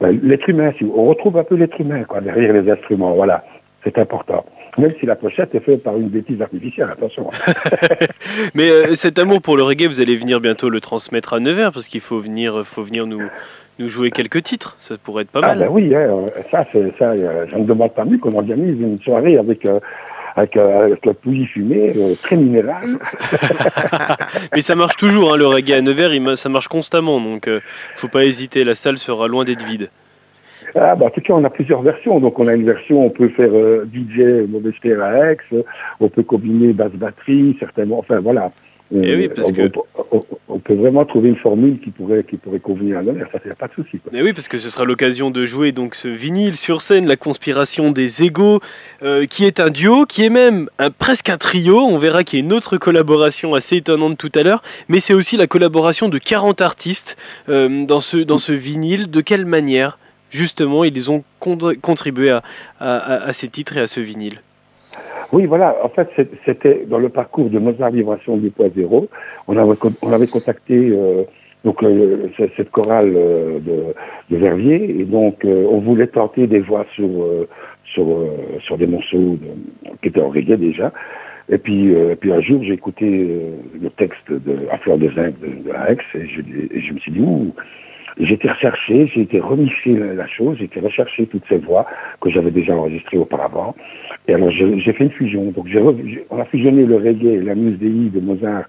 l'être 0.00 0.48
humain. 0.48 0.70
On 0.82 1.04
retrouve 1.04 1.36
un 1.36 1.44
peu 1.44 1.56
l'être 1.56 1.78
humain 1.78 2.02
derrière 2.22 2.54
les 2.54 2.70
instruments. 2.70 3.12
Voilà, 3.12 3.44
c'est 3.84 3.98
important. 3.98 4.42
Même 4.78 4.92
si 5.00 5.06
la 5.06 5.16
pochette 5.16 5.54
est 5.54 5.60
faite 5.60 5.82
par 5.82 5.96
une 5.96 6.08
bêtise 6.08 6.42
artificielle, 6.42 6.88
attention. 6.92 7.30
Mais 8.54 8.68
euh, 8.70 8.94
cet 8.94 9.18
amour 9.18 9.40
pour 9.40 9.56
le 9.56 9.62
reggae, 9.62 9.86
vous 9.86 10.00
allez 10.00 10.16
venir 10.16 10.40
bientôt 10.40 10.68
le 10.68 10.80
transmettre 10.80 11.32
à 11.32 11.40
Nevers, 11.40 11.72
parce 11.72 11.88
qu'il 11.88 12.00
faut 12.02 12.20
venir, 12.20 12.62
faut 12.66 12.82
venir 12.82 13.06
nous, 13.06 13.22
nous 13.78 13.88
jouer 13.88 14.10
quelques 14.10 14.42
titres. 14.42 14.76
Ça 14.80 14.96
pourrait 15.02 15.22
être 15.22 15.30
pas 15.30 15.40
Ah 15.42 15.48
mal. 15.48 15.58
ben 15.60 15.68
oui, 15.70 15.94
hein, 15.94 16.00
euh, 16.00 16.28
ça, 16.50 16.64
ça. 16.98 17.10
euh, 17.12 17.46
je 17.50 17.56
ne 17.56 17.64
demande 17.64 17.92
pas 17.92 18.04
mieux 18.04 18.18
qu'on 18.18 18.36
organise 18.36 18.78
une 18.80 19.00
soirée 19.00 19.38
avec 19.38 19.64
euh, 19.64 19.80
avec, 20.38 20.54
euh, 20.58 20.84
avec 20.86 21.06
un 21.06 21.14
pouilly 21.14 21.46
fumé 21.46 21.94
euh, 21.96 22.14
très 22.22 22.36
minéral. 22.36 22.98
Mais 24.54 24.60
ça 24.60 24.74
marche 24.74 24.96
toujours, 24.96 25.32
hein, 25.32 25.36
le 25.38 25.46
reggae 25.46 25.72
à 25.72 25.80
Nevers, 25.80 26.12
il 26.12 26.36
ça 26.36 26.48
marche 26.50 26.68
constamment, 26.68 27.20
donc 27.20 27.48
euh, 27.48 27.60
faut 27.96 28.08
pas 28.08 28.24
hésiter. 28.24 28.62
La 28.64 28.74
salle 28.74 28.98
sera 28.98 29.28
loin 29.28 29.44
d'être 29.44 29.64
vide. 29.64 29.88
Ah, 30.78 30.94
bah, 30.94 31.06
en 31.06 31.10
tout 31.10 31.20
cas, 31.20 31.32
on 31.34 31.44
a 31.44 31.50
plusieurs 31.50 31.82
versions. 31.82 32.20
Donc, 32.20 32.38
on 32.38 32.46
a 32.48 32.54
une 32.54 32.64
version, 32.64 33.04
on 33.04 33.10
peut 33.10 33.28
faire 33.28 33.50
euh, 33.52 33.84
DJ 33.92 34.48
Mauvais 34.48 34.70
Pierre 34.72 35.02
à 35.02 35.32
Aix, 35.32 35.38
on 36.00 36.08
peut 36.08 36.22
combiner 36.22 36.72
basse 36.72 36.92
batterie, 36.92 37.56
certainement. 37.58 37.98
Enfin, 37.98 38.20
voilà. 38.20 38.52
Eh 38.94 39.16
oui, 39.16 39.28
parce 39.34 39.48
on, 39.50 39.52
que- 39.52 39.70
on- 40.12 40.22
on 40.48 40.58
peut 40.60 40.74
vraiment 40.74 41.04
trouver 41.04 41.28
une 41.30 41.36
formule 41.36 41.80
qui 41.80 41.90
pourrait, 41.90 42.22
qui 42.22 42.36
pourrait 42.36 42.60
convenir 42.60 42.98
à 42.98 43.02
l'honneur. 43.02 43.26
Ça, 43.32 43.40
il 43.44 43.48
n'y 43.48 43.52
a 43.52 43.56
pas 43.56 43.66
de 43.66 43.72
souci. 43.72 43.98
quoi. 43.98 44.12
Mais 44.14 44.22
oui, 44.22 44.32
parce 44.32 44.46
que 44.46 44.58
ce 44.58 44.70
sera 44.70 44.84
l'occasion 44.84 45.32
de 45.32 45.44
jouer 45.44 45.72
donc 45.72 45.96
ce 45.96 46.06
vinyle 46.06 46.54
sur 46.56 46.82
scène, 46.82 47.06
la 47.08 47.16
conspiration 47.16 47.90
des 47.90 48.22
égaux, 48.22 48.60
euh, 49.02 49.26
qui 49.26 49.44
est 49.44 49.58
un 49.58 49.70
duo, 49.70 50.06
qui 50.06 50.22
est 50.24 50.30
même 50.30 50.68
un- 50.78 50.92
presque 50.92 51.30
un 51.30 51.36
trio. 51.36 51.80
On 51.80 51.98
verra 51.98 52.22
qu'il 52.22 52.38
y 52.38 52.42
a 52.42 52.44
une 52.44 52.52
autre 52.52 52.76
collaboration 52.76 53.54
assez 53.56 53.76
étonnante 53.78 54.18
tout 54.18 54.30
à 54.36 54.44
l'heure, 54.44 54.62
mais 54.88 55.00
c'est 55.00 55.14
aussi 55.14 55.36
la 55.36 55.48
collaboration 55.48 56.08
de 56.08 56.18
40 56.18 56.60
artistes 56.60 57.16
euh, 57.48 57.84
dans, 57.86 58.00
ce, 58.00 58.18
dans 58.18 58.38
ce 58.38 58.52
vinyle. 58.52 59.10
De 59.10 59.20
quelle 59.20 59.46
manière, 59.46 59.98
justement, 60.30 60.84
ils 60.84 61.10
ont 61.10 61.22
con- 61.40 61.58
contribué 61.80 62.36
à, 62.80 63.32
ces 63.32 63.48
titres 63.48 63.76
et 63.76 63.80
à 63.80 63.86
ce 63.86 64.00
vinyle 64.00 64.40
Oui, 65.32 65.46
voilà. 65.46 65.76
En 65.82 65.88
fait, 65.88 66.08
c'était 66.44 66.84
dans 66.86 66.98
le 66.98 67.08
parcours 67.08 67.48
de 67.50 67.58
Mozart 67.58 67.90
Vibration 67.90 68.36
2.0. 68.36 69.08
On 69.48 69.56
avait, 69.56 69.76
con- 69.76 69.92
on 70.02 70.12
avait 70.12 70.26
contacté 70.26 70.90
euh, 70.90 71.22
donc 71.64 71.80
cette 72.56 72.70
chorale 72.70 73.12
euh, 73.16 73.58
de, 73.60 73.76
de 74.30 74.36
Verviers 74.36 75.00
et 75.00 75.04
donc 75.04 75.44
euh, 75.44 75.66
on 75.70 75.78
voulait 75.78 76.06
tenter 76.06 76.46
des 76.46 76.60
voix 76.60 76.84
sur 76.94 77.08
sur 78.60 78.76
des 78.76 78.86
morceaux 78.86 79.38
qui 80.02 80.08
étaient 80.08 80.20
en 80.20 80.28
reggae 80.28 80.56
déjà. 80.58 80.92
Et 81.48 81.56
puis, 81.58 81.94
puis 82.20 82.32
un 82.32 82.40
jour, 82.40 82.62
j'ai 82.62 82.74
écouté 82.74 83.06
le 83.80 83.88
texte 83.90 84.30
de 84.30 84.66
À 84.70 84.76
fleur 84.78 84.98
de 84.98 85.08
zinc 85.08 85.32
de, 85.40 85.46
de 85.46 85.70
Aix 85.88 85.96
et 86.14 86.26
je, 86.26 86.40
et 86.76 86.80
je 86.82 86.92
me 86.92 86.98
suis 86.98 87.12
dit, 87.12 87.20
ouh, 87.20 87.54
j'ai 88.18 88.34
été 88.34 88.48
recherché, 88.48 89.06
j'ai 89.06 89.20
été 89.22 89.40
remixé 89.40 89.94
la, 89.94 90.26
chose, 90.26 90.56
j'ai 90.58 90.64
été 90.64 90.80
recherché 90.80 91.26
toutes 91.26 91.44
ces 91.48 91.58
voix 91.58 91.84
que 92.20 92.30
j'avais 92.30 92.50
déjà 92.50 92.74
enregistrées 92.74 93.18
auparavant. 93.18 93.74
Et 94.28 94.34
alors, 94.34 94.50
j'ai 94.50 94.92
fait 94.92 95.04
une 95.04 95.10
fusion. 95.10 95.44
Donc, 95.50 95.66
j'ai 95.68 95.80
on 96.30 96.40
a 96.40 96.44
fusionné 96.46 96.84
le 96.84 96.96
reggae, 96.96 97.44
la 97.44 97.54
muse 97.54 97.78
Dei 97.78 98.10
de 98.10 98.20
Mozart 98.20 98.64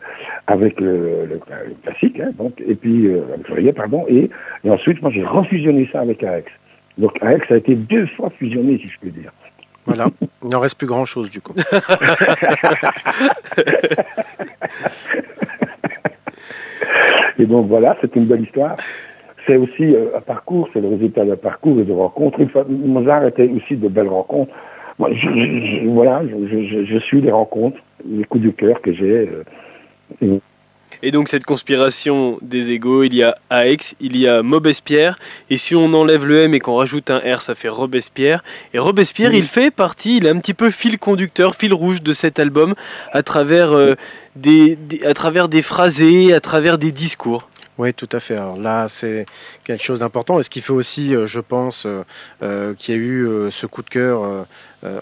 avec 0.48 0.80
le, 0.80 1.26
le- 1.26 1.40
le 1.40 1.40
classique, 1.84 2.20
hein, 2.20 2.30
donc, 2.38 2.62
et 2.68 2.76
puis, 2.76 3.08
euh, 3.08 3.22
avec 3.34 3.48
le 3.50 3.56
reggae, 3.56 3.72
pardon. 3.74 4.06
Et, 4.10 4.30
et 4.64 4.70
ensuite, 4.70 5.02
moi, 5.02 5.10
j'ai 5.12 5.24
refusionné 5.24 5.90
ça 5.92 6.02
avec 6.02 6.24
AX. 6.24 6.44
Donc, 6.98 7.18
AX 7.24 7.50
a 7.52 7.58
été 7.58 7.76
deux 7.76 8.06
fois 8.08 8.30
fusionné, 8.30 8.78
si 8.78 8.88
je 8.90 9.00
peux 9.00 9.10
dire. 9.10 9.32
Voilà, 9.86 10.08
il 10.44 10.50
n'en 10.50 10.60
reste 10.60 10.78
plus 10.78 10.86
grand-chose 10.88 11.30
du 11.32 11.40
coup. 11.40 11.54
Et 17.40 17.46
donc, 17.46 17.68
voilà, 17.68 17.96
c'est 18.02 18.16
une 18.16 18.26
belle 18.26 18.42
histoire. 18.44 18.76
C'est 19.48 19.56
aussi 19.58 19.96
euh, 19.96 20.16
un 20.18 20.22
parcours, 20.22 20.68
c'est 20.74 20.82
le 20.82 20.90
résultat 20.90 21.24
d'un 21.26 21.38
parcours 21.38 21.80
et 21.80 21.84
de 21.86 21.94
rencontres. 21.94 22.40
Mozart 22.70 23.26
était 23.28 23.50
aussi 23.50 23.78
de 23.78 23.88
belles 23.88 24.10
rencontres. 24.10 24.52
Moi, 25.00 25.10
je, 25.14 25.20
je- 25.30 25.80
je- 25.84 25.88
voilà, 25.88 26.22
je, 26.26 27.00
suis 27.00 27.22
les 27.22 27.32
rencontres, 27.32 27.78
les 28.06 28.24
coups 28.26 28.42
du 28.44 28.52
cœur 28.52 28.82
que 28.82 28.92
j'ai. 28.94 29.30
euh, 30.22 30.38
Et 31.04 31.12
donc 31.12 31.30
cette 31.30 31.44
conspiration 31.46 32.40
des 32.42 32.72
égaux, 32.72 33.04
il 33.04 33.14
y 33.14 33.22
a 33.24 33.38
AX, 33.52 33.96
il 34.02 34.18
y 34.18 34.28
a 34.28 34.42
Mobespierre, 34.42 35.20
et 35.52 35.58
si 35.58 35.76
on 35.76 35.94
enlève 35.94 36.26
le 36.26 36.42
M 36.44 36.54
et 36.56 36.60
qu'on 36.60 36.76
rajoute 36.78 37.12
un 37.12 37.20
R, 37.20 37.42
ça 37.42 37.54
fait 37.54 37.70
Robespierre. 37.70 38.44
Et 38.74 38.80
Robespierre, 38.80 39.30
Oui. 39.32 39.38
il 39.38 39.46
fait 39.46 39.70
partie, 39.70 40.18
il 40.18 40.26
est 40.26 40.30
un 40.30 40.40
petit 40.40 40.56
peu 40.56 40.72
fil 40.72 40.98
conducteur, 40.98 41.56
fil 41.56 41.74
rouge 41.74 42.02
de 42.02 42.14
cet 42.14 42.40
album, 42.40 42.74
à 43.14 43.22
travers, 43.22 43.72
euh, 43.74 43.94
des, 44.36 44.76
des- 44.76 45.06
à 45.06 45.14
travers 45.14 45.48
des 45.50 45.62
phrasés, 45.62 46.34
à 46.34 46.40
travers 46.42 46.78
des 46.80 46.92
discours. 46.92 47.48
Oui, 47.78 47.94
tout 47.94 48.10
à 48.12 48.20
fait. 48.20 48.36
Alors 48.36 48.58
là, 48.58 48.88
c'est 48.88 49.26
quelque 49.68 49.84
chose 49.84 50.00
d'important. 50.00 50.40
Et 50.40 50.44
ce 50.44 50.50
qui 50.50 50.62
fait 50.62 50.74
aussi, 50.74 51.16
euh, 51.16 51.28
je 51.28 51.40
pense, 51.40 51.86
euh, 51.86 52.04
euh, 52.42 52.74
qu'il 52.74 52.96
y 52.96 52.98
a 52.98 53.02
eu 53.02 53.28
euh, 53.28 53.52
ce 53.52 53.68
coup 53.68 53.84
de 53.84 53.90
cœur 53.90 54.46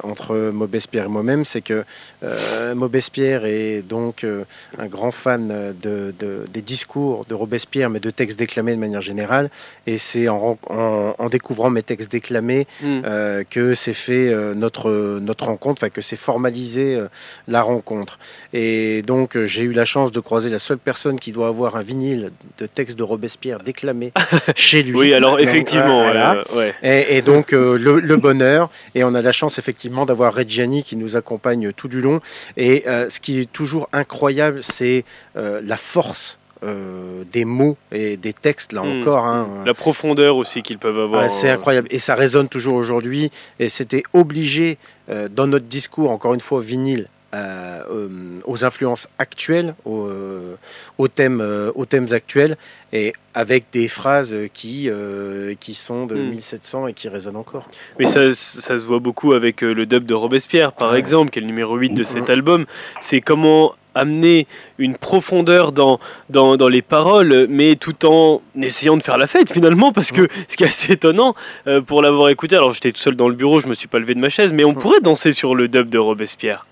entre 0.03 0.35
Maubespierre 0.51 1.05
et 1.05 1.09
moi-même, 1.09 1.43
c'est 1.45 1.61
que 1.61 1.83
euh, 2.23 2.73
Maubespierre 2.73 3.45
est 3.45 3.81
donc 3.87 4.23
euh, 4.23 4.43
un 4.79 4.87
grand 4.87 5.11
fan 5.11 5.49
de, 5.81 6.13
de- 6.17 6.45
des 6.51 6.61
discours 6.61 7.25
de 7.29 7.35
Robespierre, 7.35 7.89
mais 7.89 7.99
de 7.99 8.09
textes 8.09 8.39
déclamés 8.39 8.73
de 8.73 8.79
manière 8.79 9.01
générale. 9.01 9.49
Et 9.85 9.97
c'est 9.99 10.27
en, 10.29 10.57
en- 10.69 11.13
en 11.19 11.29
découvrant 11.29 11.69
mes 11.69 11.83
textes 11.83 12.09
déclamés 12.09 12.65
euh, 12.83 13.43
que 13.47 13.75
c'est 13.75 13.93
fait 13.93 14.29
euh, 14.29 14.53
notre, 14.55 15.19
notre 15.21 15.45
rencontre, 15.45 15.83
enfin 15.83 15.89
que 15.91 16.01
c'est 16.01 16.15
formalisé 16.15 16.95
euh, 16.95 17.07
la 17.47 17.61
rencontre. 17.61 18.17
Et 18.53 19.01
donc 19.03 19.37
j'ai 19.45 19.63
eu 19.63 19.73
la 19.73 19.85
chance 19.85 20.11
de 20.11 20.19
croiser 20.21 20.49
la 20.49 20.59
seule 20.59 20.79
personne 20.79 21.19
qui 21.19 21.31
doit 21.33 21.49
avoir 21.49 21.75
un 21.75 21.81
vinyle 21.81 22.31
de 22.57 22.65
textes 22.65 22.97
de 22.97 23.03
Robespierre 23.03 23.59
déclamés 23.59 24.13
chez 24.55 24.81
lui. 24.83 24.95
Oui, 24.97 25.13
alors 25.13 25.33
Donc, 25.33 25.41
effectivement, 25.41 26.03
voilà. 26.03 26.37
euh, 26.37 26.43
ouais. 26.57 26.73
Et, 26.81 27.17
et 27.17 27.21
donc 27.21 27.53
euh, 27.53 27.77
le, 27.77 27.99
le 27.99 28.15
bonheur, 28.17 28.69
et 28.95 29.03
on 29.03 29.13
a 29.13 29.21
la 29.21 29.31
chance 29.31 29.59
effectivement 29.59 30.05
d'avoir 30.05 30.33
Reggiani 30.33 30.83
qui 30.83 30.95
nous 30.95 31.15
accompagne 31.15 31.71
tout 31.73 31.87
du 31.87 32.01
long. 32.01 32.21
Et 32.57 32.83
euh, 32.87 33.09
ce 33.09 33.19
qui 33.19 33.39
est 33.41 33.51
toujours 33.51 33.87
incroyable, 33.93 34.61
c'est 34.63 35.03
euh, 35.37 35.59
la 35.63 35.77
force 35.77 36.39
euh, 36.63 37.23
des 37.33 37.43
mots 37.45 37.77
et 37.91 38.15
des 38.17 38.33
textes, 38.33 38.71
là 38.73 38.81
Mm. 38.81 39.01
encore. 39.01 39.25
hein. 39.25 39.47
la 39.65 39.73
profondeur 39.73 40.37
aussi 40.37 40.63
qu'ils 40.63 40.77
peuvent 40.79 40.99
avoir. 40.99 41.23
Ah, 41.23 41.29
c'est 41.29 41.49
euh, 41.49 41.53
incroyable. 41.55 41.87
Et 41.91 41.99
ça 41.99 42.15
résonne 42.15 42.47
toujours 42.47 42.75
aujourd'hui. 42.75 43.29
Et 43.59 43.69
c'était 43.69 44.03
obligé 44.13 44.77
euh, 45.09 45.27
dans 45.29 45.47
notre 45.47 45.65
discours, 45.65 46.09
encore 46.11 46.33
une 46.33 46.39
fois, 46.39 46.61
vinyle. 46.61 47.07
Euh, 47.35 47.81
euh, 47.91 48.07
aux 48.45 48.63
influences 48.63 49.07
actuelles, 49.19 49.75
aux, 49.85 50.05
euh, 50.07 50.55
aux 50.97 51.07
thèmes, 51.07 51.43
aux 51.75 51.85
thèmes 51.85 52.07
actuels, 52.11 52.55
et 52.93 53.11
avec 53.33 53.65
des 53.73 53.87
phrases 53.89 54.33
qui, 54.53 54.89
euh, 54.89 55.53
qui 55.59 55.73
sont 55.73 56.05
de 56.05 56.15
Mm. 56.15 56.29
1700 56.29 56.87
et 56.87 56.93
qui 56.93 57.09
résonnent 57.09 57.35
encore. 57.35 57.65
Mais 57.99 58.05
ça, 58.05 58.33
ça 58.33 58.79
se 58.79 58.85
voit 58.85 58.99
beaucoup 58.99 59.33
avec 59.33 59.61
le 59.61 59.85
dub 59.85 60.05
de 60.05 60.13
Robespierre, 60.13 60.71
par 60.71 60.91
Ouais. 60.93 60.99
exemple, 60.99 61.31
qui 61.31 61.39
est 61.39 61.41
le 61.41 61.47
numéro 61.47 61.75
8 61.75 61.89
de 61.93 62.03
cet 62.03 62.29
album. 62.29 62.65
C'est 63.01 63.19
comment 63.21 63.73
amener 63.97 64.45
une 64.77 64.95
profondeur 64.97 65.71
dans, 65.71 65.99
dans, 66.29 66.57
dans 66.57 66.67
les 66.67 66.81
paroles, 66.81 67.47
mais 67.49 67.77
tout 67.77 68.05
en 68.05 68.41
essayant 68.61 68.97
de 68.97 69.03
faire 69.03 69.17
la 69.17 69.25
fête 69.27 69.51
finalement, 69.53 69.93
parce 69.93 70.11
que 70.11 70.27
ce 70.49 70.57
qui 70.57 70.63
est 70.63 70.67
assez 70.67 70.93
étonnant 70.93 71.33
euh, 71.67 71.79
pour 71.81 72.01
l'avoir 72.01 72.27
écouté, 72.29 72.55
alors 72.57 72.71
j'étais 72.73 72.91
tout 72.91 72.99
seul 72.99 73.15
dans 73.15 73.29
le 73.29 73.35
bureau, 73.35 73.61
je 73.61 73.67
me 73.67 73.73
suis 73.73 73.87
pas 73.87 73.99
levé 73.99 74.13
de 74.13 74.19
ma 74.19 74.27
chaise, 74.29 74.51
mais 74.53 74.65
on 74.65 74.73
pourrait 74.73 74.99
danser 75.01 75.31
sur 75.31 75.55
le 75.55 75.67
dub 75.69 75.89
de 75.89 75.97
Robespierre. 75.97 76.65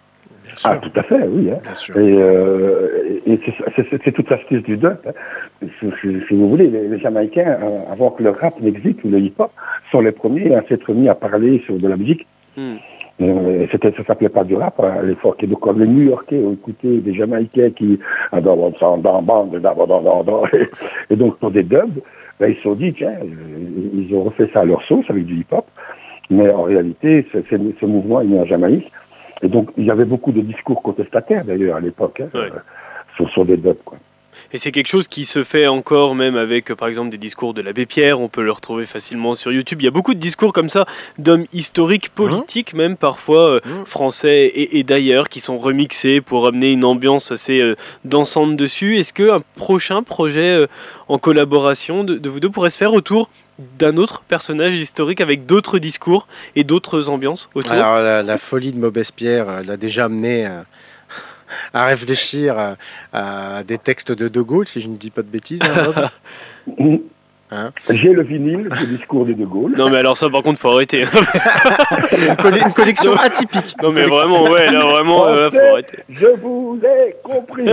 Ah, 0.63 0.77
tout 0.77 0.91
à 0.95 1.03
fait, 1.03 1.23
oui. 1.27 1.49
Et, 3.25 3.39
c'est 4.03 4.11
toute 4.11 4.29
l'astuce 4.29 4.63
du 4.63 4.77
dub. 4.77 4.97
Si, 5.79 6.31
vous 6.31 6.49
voulez, 6.49 6.67
les, 6.67 6.99
Jamaïcains, 6.99 7.57
avant 7.91 8.11
que 8.11 8.23
le 8.23 8.29
rap 8.31 8.59
n'existe 8.61 9.03
ou 9.03 9.09
le 9.09 9.19
hip-hop, 9.19 9.51
sont 9.91 10.01
les 10.01 10.11
premiers 10.11 10.55
à 10.55 10.61
s'être 10.63 10.91
mis 10.93 11.09
à 11.09 11.15
parler 11.15 11.61
sur 11.65 11.77
de 11.77 11.87
la 11.87 11.97
musique. 11.97 12.27
Mm. 12.57 12.75
Euh, 13.21 13.67
c'était, 13.71 13.91
ça 13.91 14.03
s'appelait 14.03 14.29
pas 14.29 14.43
du 14.43 14.55
rap 14.55 14.79
à 14.79 15.03
l'époque. 15.03 15.45
Donc, 15.45 15.77
les 15.77 15.87
New-Yorkais 15.87 16.43
ont 16.43 16.53
écouté 16.53 16.97
des 16.97 17.13
Jamaïcains 17.13 17.69
qui, 17.69 17.99
et 21.09 21.15
donc, 21.15 21.37
pour 21.37 21.51
des 21.51 21.63
dubs, 21.63 21.99
ils 22.41 22.55
se 22.55 22.61
sont 22.61 22.73
dit, 22.73 22.91
tiens, 22.93 23.13
ils 23.93 24.13
ont 24.15 24.23
refait 24.23 24.49
ça 24.51 24.61
à 24.61 24.65
leur 24.65 24.81
sauce 24.83 25.05
avec 25.09 25.25
du 25.25 25.35
hip-hop. 25.35 25.65
Mais 26.29 26.49
en 26.49 26.63
réalité, 26.63 27.25
ce, 27.31 27.37
ce 27.79 27.85
mouvement 27.85 28.21
est 28.21 28.25
né 28.25 28.39
en 28.39 28.45
Jamaïque. 28.45 28.91
Et 29.43 29.47
donc, 29.49 29.69
il 29.77 29.86
y 29.86 29.91
avait 29.91 30.06
beaucoup 30.06 30.32
de 30.32 30.41
discours 30.41 30.82
contestataires, 30.82 31.43
d'ailleurs, 31.45 31.75
à 31.75 31.79
l'époque, 31.82 32.21
hein, 32.21 32.29
Ouais. 32.34 32.39
euh, 32.45 32.60
sur, 33.15 33.29
sur 33.29 33.45
des 33.45 33.58
dubs, 33.58 33.75
quoi. 33.86 33.97
Et 34.56 34.60
c'est 34.60 34.71
quelque 34.71 34.88
chose 34.88 35.08
qui 35.08 35.25
se 35.25 35.43
fait 35.43 35.65
encore 35.65 36.13
même 36.13 36.36
avec, 36.36 36.69
euh, 36.69 36.75
par 36.75 36.88
exemple, 36.88 37.10
des 37.10 37.17
discours 37.17 37.56
de 37.56 37.62
l'abbé 37.63 37.88
Pierre. 37.88 38.19
On 38.21 38.27
peut 38.27 38.43
le 38.43 38.51
retrouver 38.51 38.86
facilement 38.86 39.34
sur 39.34 39.51
YouTube. 39.51 39.82
Il 39.82 39.86
y 39.86 39.88
a 39.88 39.91
beaucoup 39.91 40.13
de 40.13 40.19
discours 40.19 40.53
comme 40.53 40.69
ça 40.69 40.86
d'hommes 41.17 41.45
historiques, 41.53 42.10
politiques 42.10 42.75
même 42.75 42.95
parfois, 42.95 43.39
euh, 43.56 43.60
Mhm. 43.65 43.86
français 43.88 44.45
et, 44.45 44.77
et 44.77 44.84
d'ailleurs, 44.84 45.27
qui 45.29 45.39
sont 45.39 45.58
remixés 45.58 46.21
pour 46.21 46.45
amener 46.45 46.71
une 46.71 46.86
ambiance 46.86 47.32
assez 47.32 47.60
euh, 47.62 47.75
dansante 48.06 48.56
dessus. 48.56 48.97
Est-ce 48.99 49.12
qu'un 49.12 49.39
prochain 49.56 50.03
projet 50.03 50.51
euh, 50.56 50.67
en 51.08 51.17
collaboration 51.17 52.03
de, 52.03 52.19
de 52.19 52.29
vous 52.29 52.39
deux 52.39 52.49
pourrait 52.51 52.69
se 52.69 52.77
faire 52.77 52.93
autour 52.93 53.29
d'un 53.59 53.97
autre 53.97 54.21
personnage 54.27 54.73
historique 54.73 55.21
avec 55.21 55.45
d'autres 55.45 55.77
discours 55.79 56.27
et 56.55 56.63
d'autres 56.63 57.09
ambiances 57.09 57.49
autour 57.53 57.71
Alors, 57.71 57.99
la, 57.99 58.23
la 58.23 58.37
folie 58.37 58.71
de 58.71 58.79
Maubespierre 58.79 59.47
euh, 59.49 59.61
l'a 59.63 59.77
déjà 59.77 60.05
amené 60.05 60.45
à, 60.45 60.65
à 61.73 61.85
réfléchir 61.85 62.57
à, 62.57 62.75
à 63.13 63.63
des 63.63 63.77
textes 63.77 64.11
de 64.11 64.27
De 64.27 64.41
Gaulle, 64.41 64.67
si 64.67 64.81
je 64.81 64.87
ne 64.87 64.97
dis 64.97 65.11
pas 65.11 65.21
de 65.21 65.27
bêtises. 65.27 65.59
hein, 65.61 65.83
Bob. 65.85 66.99
Hein 67.55 67.69
J'ai 67.89 68.09
le 68.13 68.23
vinyle, 68.23 68.67
le 68.69 68.85
discours 68.97 69.25
de 69.25 69.33
De 69.33 69.45
Gaulle. 69.45 69.73
Non 69.77 69.89
mais 69.89 69.97
alors 69.97 70.17
ça 70.17 70.27
par 70.29 70.41
contre 70.41 70.59
faut 70.59 70.69
arrêter. 70.71 71.01
une, 72.17 72.35
colle- 72.37 72.57
une 72.57 72.73
collection 72.73 73.13
atypique. 73.15 73.75
non 73.81 73.91
mais 73.91 74.05
vraiment 74.05 74.43
ouais 74.43 74.71
là 74.71 74.83
vraiment 74.85 75.25
là, 75.29 75.51
faut 75.51 75.57
arrêter. 75.59 75.99
Je 76.09 76.27
vous 76.41 76.79
ai 76.83 77.13
compris. 77.23 77.65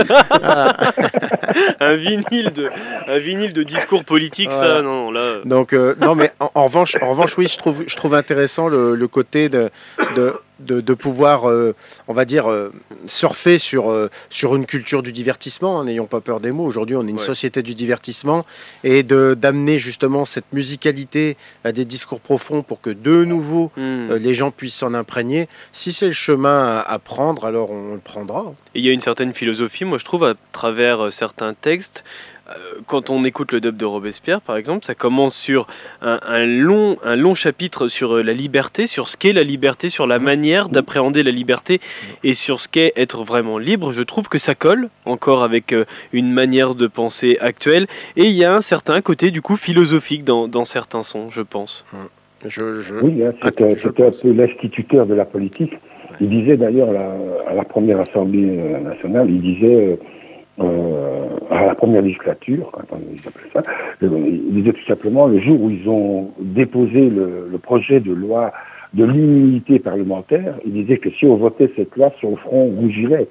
un 1.79 1.93
vinyle 1.95 2.51
de 2.53 2.69
un 3.07 3.17
vinyle 3.17 3.53
de 3.53 3.63
discours 3.63 4.03
politique 4.03 4.51
ça 4.51 4.81
non 4.81 5.11
là 5.11 5.37
Donc, 5.45 5.73
euh, 5.73 5.95
non, 5.99 6.15
mais 6.15 6.31
en, 6.39 6.51
en 6.53 6.65
revanche, 6.65 6.95
en 7.01 7.09
revanche, 7.09 7.37
oui, 7.37 7.47
je 7.47 7.57
trouve, 7.57 7.83
je 7.87 7.95
trouve 7.95 8.13
intéressant 8.13 8.67
le, 8.67 8.95
le 8.95 9.07
côté 9.07 9.49
de, 9.49 9.69
de, 10.15 10.33
de, 10.65 10.81
de 10.81 10.93
pouvoir, 10.93 11.49
euh, 11.49 11.75
on 12.07 12.13
va 12.13 12.25
dire, 12.25 12.49
euh, 12.49 12.71
surfer 13.07 13.57
sur, 13.57 13.89
euh, 13.91 14.09
sur 14.29 14.55
une 14.55 14.65
culture 14.65 15.01
du 15.01 15.11
divertissement, 15.11 15.79
hein, 15.79 15.85
n'ayons 15.85 16.05
pas 16.07 16.21
peur 16.21 16.39
des 16.39 16.51
mots. 16.51 16.65
Aujourd'hui, 16.65 16.95
on 16.95 17.05
est 17.05 17.09
une 17.09 17.17
Ouais. 17.17 17.23
société 17.25 17.61
du 17.61 17.73
divertissement 17.75 18.45
et 18.83 19.03
de- 19.03 19.33
d'amener 19.37 19.77
justement 19.77 20.25
cette 20.25 20.51
musicalité 20.53 21.37
à 21.63 21.71
des 21.71 21.85
discours 21.85 22.19
profonds 22.19 22.61
pour 22.61 22.81
que 22.81 22.89
de 22.89 23.25
nouveau 23.25 23.71
Hmm. 23.77 24.13
les 24.13 24.33
gens 24.33 24.51
puissent 24.51 24.75
s'en 24.75 24.93
imprégner. 24.93 25.47
Si 25.71 25.93
c'est 25.93 26.07
le 26.07 26.11
chemin 26.13 26.77
à, 26.77 26.79
à 26.81 26.99
prendre, 26.99 27.45
alors 27.45 27.71
on 27.71 27.93
le 27.93 27.99
prendra. 27.99 28.53
Et 28.75 28.79
il 28.79 28.85
y 28.85 28.89
a 28.89 28.91
une 28.93 29.01
certaine 29.01 29.33
philosophie, 29.33 29.85
moi 29.85 29.97
je 29.97 30.05
trouve, 30.05 30.23
à 30.23 30.33
travers 30.51 31.11
certains 31.11 31.53
textes. 31.53 32.03
Euh, 32.51 32.79
Quand 32.87 33.09
on 33.09 33.23
écoute 33.23 33.51
le 33.53 33.61
dub 33.61 33.77
de 33.77 33.85
Robespierre, 33.85 34.41
par 34.41 34.57
exemple, 34.57 34.83
ça 34.85 34.95
commence 34.95 35.35
sur 35.35 35.67
un, 36.01 36.19
un 36.25 36.45
long, 36.45 36.97
un 37.03 37.15
long 37.15 37.35
chapitre 37.35 37.87
sur 37.87 38.15
euh, 38.17 38.21
la 38.23 38.33
liberté, 38.33 38.85
sur 38.87 39.07
ce 39.09 39.17
qu'est 39.17 39.33
la 39.33 39.43
liberté, 39.43 39.89
sur 39.89 40.07
la 40.07 40.19
manière 40.19 40.69
d'appréhender 40.69 41.23
la 41.23 41.31
liberté 41.31 41.79
et 42.23 42.33
sur 42.33 42.59
ce 42.59 42.67
qu'est 42.67 42.93
être 42.95 43.23
vraiment 43.23 43.57
libre. 43.57 43.91
Je 43.91 44.03
trouve 44.03 44.27
que 44.27 44.37
ça 44.37 44.55
colle 44.55 44.89
encore 45.05 45.43
avec 45.43 45.73
euh, 45.73 45.85
une 46.13 46.31
manière 46.31 46.75
de 46.75 46.87
penser 46.87 47.37
actuelle. 47.41 47.87
Et 48.17 48.25
il 48.25 48.33
y 48.33 48.43
a 48.43 48.53
un 48.53 48.61
certain 48.61 49.01
côté, 49.01 49.31
du 49.31 49.41
coup, 49.41 49.55
philosophique 49.55 50.23
dans, 50.23 50.47
dans 50.47 50.65
certains 50.65 51.03
sons, 51.03 51.29
je 51.29 51.41
pense. 51.41 51.85
Je, 52.47 52.81
je- 52.81 52.95
Oui, 52.95 53.23
hein, 53.23 53.31
c'était 53.43 53.71
Ah, 53.71 53.75
c'était 53.81 54.05
un 54.05 54.11
peu 54.11 54.31
l'instituteur 54.33 55.05
de 55.05 55.13
la 55.13 55.25
politique. 55.25 55.73
Il 56.19 56.29
disait 56.29 56.57
d'ailleurs 56.57 56.91
la- 56.91 57.15
à 57.47 57.53
la 57.53 57.63
première 57.63 57.99
Assemblée 57.99 58.45
nationale, 58.83 59.29
il 59.29 59.41
disait 59.41 59.75
euh, 59.91 59.95
euh, 60.59 61.27
à 61.49 61.67
la 61.67 61.75
première 61.75 62.01
législature, 62.01 62.71
quand 62.71 62.97
ils 63.11 63.27
appelaient 63.27 63.49
ça, 63.53 63.63
euh, 64.03 64.09
il 64.25 64.53
disait 64.53 64.73
tout 64.73 64.85
simplement 64.85 65.27
le 65.27 65.39
jour 65.39 65.61
où 65.61 65.69
ils 65.69 65.87
ont 65.89 66.31
déposé 66.39 67.09
le, 67.09 67.47
le 67.49 67.57
projet 67.57 67.99
de 67.99 68.13
loi 68.13 68.51
de 68.93 69.05
l'immunité 69.05 69.79
parlementaire, 69.79 70.55
il 70.65 70.73
disait 70.73 70.97
que 70.97 71.09
si 71.09 71.25
on 71.25 71.35
votait 71.35 71.71
cette 71.75 71.95
loi, 71.95 72.11
son 72.19 72.35
front 72.35 72.65
rougirait. 72.65 73.27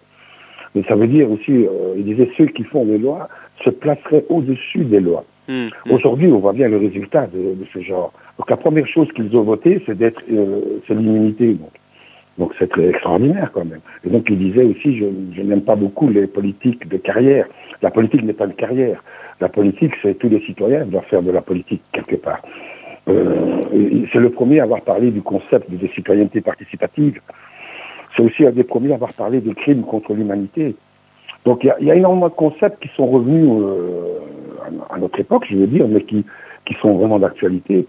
Mais 0.74 0.82
ça 0.84 0.94
veut 0.94 1.06
dire 1.06 1.30
aussi, 1.30 1.66
euh, 1.66 1.94
il 1.96 2.04
disait 2.04 2.30
ceux 2.36 2.46
qui 2.46 2.64
font 2.64 2.84
les 2.84 2.98
lois 2.98 3.28
se 3.62 3.70
placeraient 3.70 4.24
au-dessus 4.28 4.84
des 4.84 5.00
lois. 5.00 5.24
Hmm. 5.48 5.68
Aujourd'hui, 5.90 6.28
on 6.28 6.38
voit 6.38 6.52
bien 6.52 6.68
le 6.68 6.78
résultat 6.78 7.26
de, 7.26 7.54
de 7.54 7.64
ce 7.72 7.80
genre. 7.80 8.12
Donc 8.38 8.48
la 8.48 8.56
première 8.56 8.86
chose 8.86 9.08
qu'ils 9.12 9.36
ont 9.36 9.42
voté, 9.42 9.82
c'est 9.84 9.98
d'être, 9.98 10.22
euh, 10.32 10.80
c'est 10.86 10.94
l'immunité. 10.94 11.54
Donc, 11.54 11.70
donc 12.40 12.54
c'est 12.58 12.68
très 12.68 12.88
extraordinaire 12.88 13.50
quand 13.52 13.66
même. 13.66 13.80
Et 14.04 14.08
donc 14.08 14.24
il 14.30 14.38
disait 14.38 14.64
aussi, 14.64 14.98
je, 14.98 15.42
n'aime 15.42 15.60
pas 15.60 15.76
beaucoup 15.76 16.08
les 16.08 16.26
politiques 16.26 16.88
de 16.88 16.96
carrière. 16.96 17.46
La 17.82 17.90
politique 17.90 18.22
n'est 18.24 18.32
pas 18.32 18.46
une 18.46 18.54
carrière. 18.54 19.04
La 19.42 19.50
politique, 19.50 19.92
c'est 20.00 20.18
tous 20.18 20.30
les 20.30 20.40
citoyens 20.40 20.86
doivent 20.86 21.04
faire 21.04 21.22
de 21.22 21.30
la 21.30 21.42
politique 21.42 21.82
quelque 21.92 22.16
part. 22.16 22.40
Euh, 23.08 24.06
c'est 24.10 24.18
le 24.18 24.30
premier 24.30 24.60
à 24.60 24.62
avoir 24.62 24.80
parlé 24.80 25.10
du 25.10 25.20
concept 25.20 25.70
de 25.70 25.86
citoyenneté 25.88 26.40
participative. 26.40 27.20
C'est 28.16 28.22
aussi 28.22 28.46
un 28.46 28.52
des 28.52 28.64
premiers 28.64 28.92
à 28.92 28.94
avoir 28.94 29.12
parlé 29.12 29.40
des 29.40 29.54
crimes 29.54 29.82
contre 29.82 30.14
l'humanité. 30.14 30.74
Donc 31.44 31.62
il 31.62 31.86
y 31.86 31.90
a, 31.90 31.94
énormément 31.94 32.28
de 32.28 32.34
concepts 32.34 32.82
qui 32.82 32.88
sont 32.96 33.06
revenus 33.06 33.46
euh, 33.50 34.18
à, 34.88 34.98
notre 34.98 35.20
époque, 35.20 35.44
je 35.50 35.56
veux 35.56 35.66
dire, 35.66 35.86
mais 35.88 36.02
qui, 36.02 36.24
qui 36.64 36.74
sont 36.80 36.94
vraiment 36.94 37.18
d'actualité. 37.18 37.86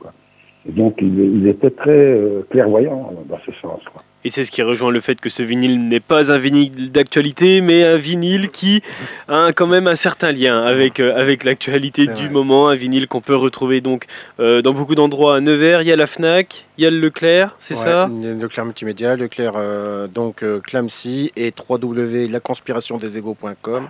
donc 0.66 0.96
il, 1.02 1.48
était 1.48 1.72
très 1.72 1.92
euh, 1.92 2.42
clairvoyant 2.50 3.14
dans 3.30 3.40
ce 3.46 3.52
sens. 3.54 3.82
Et 4.24 4.30
c'est 4.30 4.44
ce 4.44 4.52
qui 4.52 4.62
rejoint 4.62 4.92
le 4.92 5.00
fait 5.02 5.20
que 5.20 5.32
ce 5.32 5.42
vinyle 5.42 5.88
n'est 5.88 6.00
pas 6.00 6.32
un 6.32 6.38
vinyle 6.38 6.92
d'actualité, 6.92 7.60
mais 7.60 7.84
un 7.84 7.98
vinyle 7.98 8.52
qui 8.52 8.84
a 9.28 9.50
quand 9.52 9.66
même 9.66 9.88
un 9.88 9.96
certain 9.96 10.32
lien 10.32 10.62
avec, 10.64 11.00
euh, 11.00 11.20
avec 11.20 11.44
l'actualité 11.44 12.06
du 12.06 12.12
vrai. 12.14 12.30
moment. 12.30 12.68
Un 12.70 12.76
vinyle 12.76 13.08
qu'on 13.08 13.22
peut 13.22 13.36
retrouver 13.36 13.82
donc 13.82 14.06
euh, 14.40 14.62
dans 14.62 14.74
beaucoup 14.74 14.94
d'endroits 14.94 15.38
à 15.38 15.40
Nevers. 15.40 15.82
Il 15.82 15.88
y 15.88 15.92
a 15.92 15.96
la 15.96 16.06
Fnac, 16.06 16.66
il 16.78 16.84
y 16.84 16.88
a 16.88 16.92
le 16.92 17.00
Leclerc, 17.00 17.56
c'est 17.60 17.74
Ouais, 17.76 17.84
ça? 17.84 18.08
Leclerc 18.40 18.66
Multimédia, 18.66 19.16
Leclerc 19.16 19.54
euh, 19.56 20.06
donc 20.08 20.44
euh, 20.44 20.60
Clamcy 20.60 21.32
et 21.36 21.52
www.laconspirationdesego.com 21.68 23.90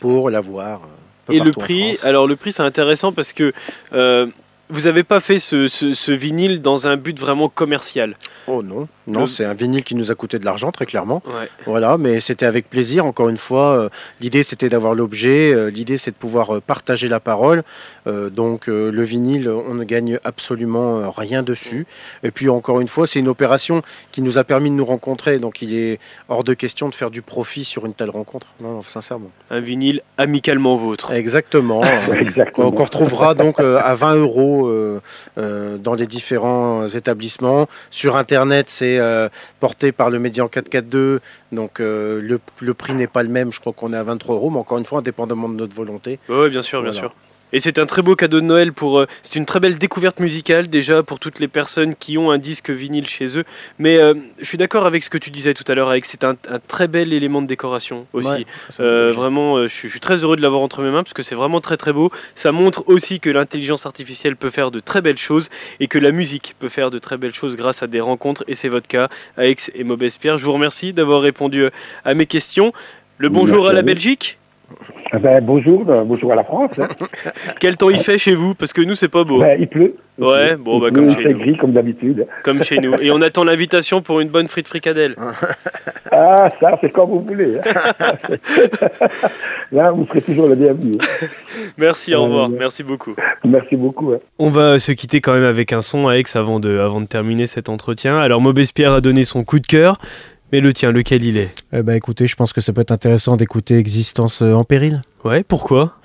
pour 0.00 0.28
l'avoir. 0.30 0.80
Et 1.30 1.40
le 1.40 1.52
prix, 1.52 1.96
alors 2.02 2.26
le 2.26 2.36
prix 2.36 2.52
c'est 2.52 2.62
intéressant 2.62 3.12
parce 3.12 3.32
que 3.32 3.52
vous 4.68 4.80
n'avez 4.82 5.02
pas 5.02 5.20
fait 5.20 5.38
ce, 5.38 5.68
ce- 5.68 5.92
ce 5.92 6.12
vinyle 6.12 6.62
dans 6.62 6.86
un 6.86 6.96
but 6.96 7.18
vraiment 7.18 7.48
commercial. 7.50 8.16
Oh 8.46 8.62
non, 8.62 8.88
non, 9.06 9.26
c'est 9.26 9.44
un 9.44 9.54
vinyle 9.54 9.84
qui 9.84 9.94
nous 9.94 10.10
a 10.10 10.14
coûté 10.14 10.38
de 10.38 10.44
l'argent 10.44 10.70
très 10.70 10.86
clairement. 10.86 11.22
Ouais. 11.26 11.48
Voilà, 11.66 11.98
mais 11.98 12.20
c'était 12.20 12.46
avec 12.46 12.70
plaisir. 12.70 13.04
Encore 13.04 13.28
une 13.28 13.38
fois, 13.38 13.72
euh, 13.72 13.88
l'idée 14.20 14.44
c'était 14.44 14.68
d'avoir 14.68 14.94
l'objet, 14.94 15.52
euh, 15.52 15.70
l'idée 15.70 15.96
c'est 15.98 16.12
de 16.12 16.16
pouvoir 16.16 16.56
euh, 16.56 16.60
partager 16.60 17.08
la 17.08 17.20
parole. 17.20 17.62
Donc 18.04 18.66
le 18.66 19.04
vinyle, 19.04 19.48
on 19.48 19.74
ne 19.74 19.84
gagne 19.84 20.18
absolument 20.24 21.08
rien 21.12 21.44
dessus. 21.44 21.86
Et 22.24 22.32
puis 22.32 22.48
encore 22.48 22.80
une 22.80 22.88
fois, 22.88 23.06
c'est 23.06 23.20
une 23.20 23.28
opération 23.28 23.82
qui 24.10 24.22
nous 24.22 24.38
a 24.38 24.44
permis 24.44 24.70
de 24.70 24.74
nous 24.74 24.84
rencontrer. 24.84 25.38
Donc 25.38 25.62
il 25.62 25.72
est 25.72 26.00
hors 26.28 26.42
de 26.42 26.52
question 26.52 26.88
de 26.88 26.96
faire 26.96 27.12
du 27.12 27.22
profit 27.22 27.64
sur 27.64 27.86
une 27.86 27.94
telle 27.94 28.10
rencontre. 28.10 28.48
Non, 28.60 28.72
non, 28.72 28.82
sincèrement. 28.82 29.30
Un 29.52 29.60
vinyle 29.60 30.02
amicalement 30.18 30.74
vôtre. 30.74 31.12
Exactement. 31.12 31.84
Exactement. 32.12 32.72
Qu'on 32.72 32.82
retrouvera 32.82 33.34
donc 33.34 33.60
à 33.60 33.94
20 33.94 34.16
euros 34.16 34.68
dans 35.36 35.94
les 35.94 36.06
différents 36.08 36.88
établissements. 36.88 37.68
Sur 37.92 38.16
Internet, 38.16 38.66
c'est 38.68 38.91
euh, 38.98 39.28
porté 39.60 39.92
par 39.92 40.10
le 40.10 40.18
Médian 40.18 40.48
442. 40.48 41.20
Donc 41.52 41.80
euh, 41.80 42.20
le, 42.20 42.40
le 42.60 42.74
prix 42.74 42.94
n'est 42.94 43.06
pas 43.06 43.22
le 43.22 43.28
même. 43.28 43.52
Je 43.52 43.60
crois 43.60 43.72
qu'on 43.72 43.92
est 43.92 43.96
à 43.96 44.02
23 44.02 44.34
euros. 44.34 44.50
Mais 44.50 44.58
encore 44.58 44.78
une 44.78 44.84
fois, 44.84 45.00
indépendamment 45.00 45.48
de 45.48 45.54
notre 45.54 45.74
volonté. 45.74 46.18
Oui, 46.28 46.50
bien 46.50 46.62
sûr, 46.62 46.82
bien 46.82 46.92
sûr. 46.92 47.12
Et 47.52 47.60
c'est 47.60 47.78
un 47.78 47.86
très 47.86 48.02
beau 48.02 48.16
cadeau 48.16 48.40
de 48.40 48.46
Noël 48.46 48.72
pour. 48.72 48.98
euh, 48.98 49.06
c'est 49.22 49.36
une 49.36 49.46
très 49.46 49.60
belle 49.60 49.76
découverte 49.78 50.20
musicale 50.20 50.68
déjà 50.68 51.02
pour 51.02 51.18
toutes 51.18 51.38
les 51.40 51.48
personnes 51.48 51.94
qui 51.94 52.16
ont 52.18 52.30
un 52.30 52.38
disque 52.38 52.70
vinyle 52.70 53.08
chez 53.08 53.38
eux. 53.38 53.44
Mais 53.78 53.98
euh, 53.98 54.14
je 54.40 54.44
suis 54.46 54.58
d'accord 54.58 54.86
avec 54.86 55.02
ce 55.02 55.10
que 55.10 55.18
tu 55.18 55.30
disais 55.30 55.54
tout 55.54 55.64
à 55.68 55.74
l'heure, 55.74 55.90
avec 55.90 56.04
c'est 56.06 56.24
un, 56.24 56.36
un 56.48 56.58
très 56.66 56.88
bel 56.88 57.12
élément 57.12 57.42
de 57.42 57.46
décoration 57.46 58.06
aussi. 58.12 58.28
Ouais, 58.28 58.46
Euh, 58.80 59.08
me- 59.08 59.12
vraiment, 59.12 59.62
je, 59.64 59.68
suis, 59.68 59.88
je 59.88 59.92
suis 59.92 60.00
très 60.00 60.16
heureux 60.24 60.36
de 60.36 60.42
l'avoir 60.42 60.62
entre 60.62 60.82
mes 60.82 60.90
mains 60.90 61.02
parce 61.02 61.14
que 61.14 61.22
c'est 61.22 61.34
vraiment 61.34 61.60
très 61.60 61.76
très 61.76 61.92
beau. 61.92 62.10
Ça 62.34 62.52
montre 62.52 62.84
aussi 62.86 63.20
que 63.20 63.30
l'intelligence 63.30 63.86
artificielle 63.86 64.36
peut 64.36 64.50
faire 64.50 64.70
de 64.70 64.80
très 64.80 65.00
belles 65.00 65.18
choses 65.18 65.50
et 65.80 65.88
que 65.88 65.98
la 65.98 66.10
musique 66.10 66.54
peut 66.58 66.68
faire 66.68 66.90
de 66.90 66.98
très 66.98 67.16
belles 67.18 67.34
choses 67.34 67.56
grâce 67.56 67.82
à 67.82 67.86
des 67.86 68.00
rencontres. 68.00 68.44
Et 68.48 68.54
c'est 68.54 68.68
votre 68.68 68.88
cas, 68.88 69.08
Aix 69.38 69.56
et 69.74 69.84
Maubespierre. 69.84 70.38
Je 70.38 70.44
vous 70.44 70.52
remercie 70.52 70.92
d'avoir 70.92 71.20
répondu 71.20 71.66
à 72.04 72.14
mes 72.14 72.26
questions. 72.26 72.72
Le 73.18 73.28
bonjour 73.28 73.64
Merci 73.64 73.70
à 73.70 73.72
la. 73.74 73.82
Belgique. 73.82 74.38
Eh 75.14 75.18
Ben, 75.18 75.44
bonjour, 75.44 75.84
ben, 75.84 76.04
bonjour 76.04 76.32
à 76.32 76.36
la 76.36 76.44
France. 76.44 76.70
hein. 76.78 76.88
Quel 77.60 77.76
temps 77.76 77.90
il 77.90 77.98
fait 77.98 78.18
chez 78.18 78.34
vous 78.34 78.54
Parce 78.54 78.72
que 78.72 78.80
nous, 78.82 78.94
c'est 78.94 79.08
pas 79.08 79.24
beau. 79.24 79.40
Ben, 79.40 79.56
il 79.60 79.68
pleut. 79.68 79.94
Il 80.18 80.24
Ouais, 80.24 80.48
pleut. 80.48 80.56
bon, 80.58 80.76
Il 80.78 80.80
bah, 80.82 80.86
pleut, 80.90 80.94
comme 81.00 81.08
il 81.08 81.14
chez 81.16 81.22
fait 81.22 81.32
nous. 81.32 81.38
gris 81.38 81.56
comme 81.56 81.72
d'habitude. 81.72 82.26
comme 82.44 82.62
chez 82.62 82.78
nous. 82.78 82.94
Et 83.00 83.10
on 83.10 83.20
attend 83.22 83.44
l'invitation 83.44 84.02
pour 84.02 84.20
une 84.20 84.28
bonne 84.28 84.48
frite 84.48 84.68
fricadelle. 84.68 85.14
Ah, 86.10 86.48
ça, 86.60 86.76
c'est 86.80 86.90
comme 86.90 87.08
vous 87.10 87.20
voulez. 87.20 87.56
hein. 87.64 88.12
Là, 89.72 89.90
vous 89.90 90.06
serez 90.06 90.20
toujours 90.22 90.48
le 90.48 90.54
bienvenu. 90.54 90.98
Merci, 91.78 92.14
au 92.14 92.24
revoir. 92.24 92.46
Euh, 92.50 92.56
Merci 92.58 92.82
beaucoup. 92.82 93.14
Merci 93.44 93.76
beaucoup. 93.76 94.12
hein. 94.12 94.18
On 94.38 94.50
va 94.50 94.78
se 94.78 94.92
quitter 94.92 95.20
quand 95.20 95.32
même 95.32 95.44
avec 95.44 95.72
un 95.72 95.80
son 95.82 96.08
à 96.08 96.16
Aix 96.18 96.24
avant 96.34 96.60
de, 96.60 96.78
avant 96.78 97.00
de 97.00 97.06
terminer 97.06 97.46
cet 97.46 97.68
entretien. 97.68 98.18
Alors, 98.18 98.40
Maubespierre 98.40 98.92
a 98.92 99.00
donné 99.00 99.24
son 99.24 99.44
coup 99.44 99.58
de 99.60 99.66
cœur, 99.66 99.98
mais 100.52 100.60
le 100.60 100.72
tien, 100.74 100.92
lequel 100.92 101.22
il 101.22 101.38
est 101.38 101.54
Eh 101.72 101.82
ben, 101.82 101.94
écoutez, 101.94 102.26
je 102.26 102.36
pense 102.36 102.52
que 102.52 102.60
ça 102.60 102.74
peut 102.74 102.82
être 102.82 102.92
intéressant 102.92 103.36
d'écouter 103.36 103.78
Existence 103.78 104.42
euh, 104.42 104.52
en 104.52 104.64
péril. 104.64 105.00
Ouais, 105.24 105.42
pourquoi? 105.44 105.96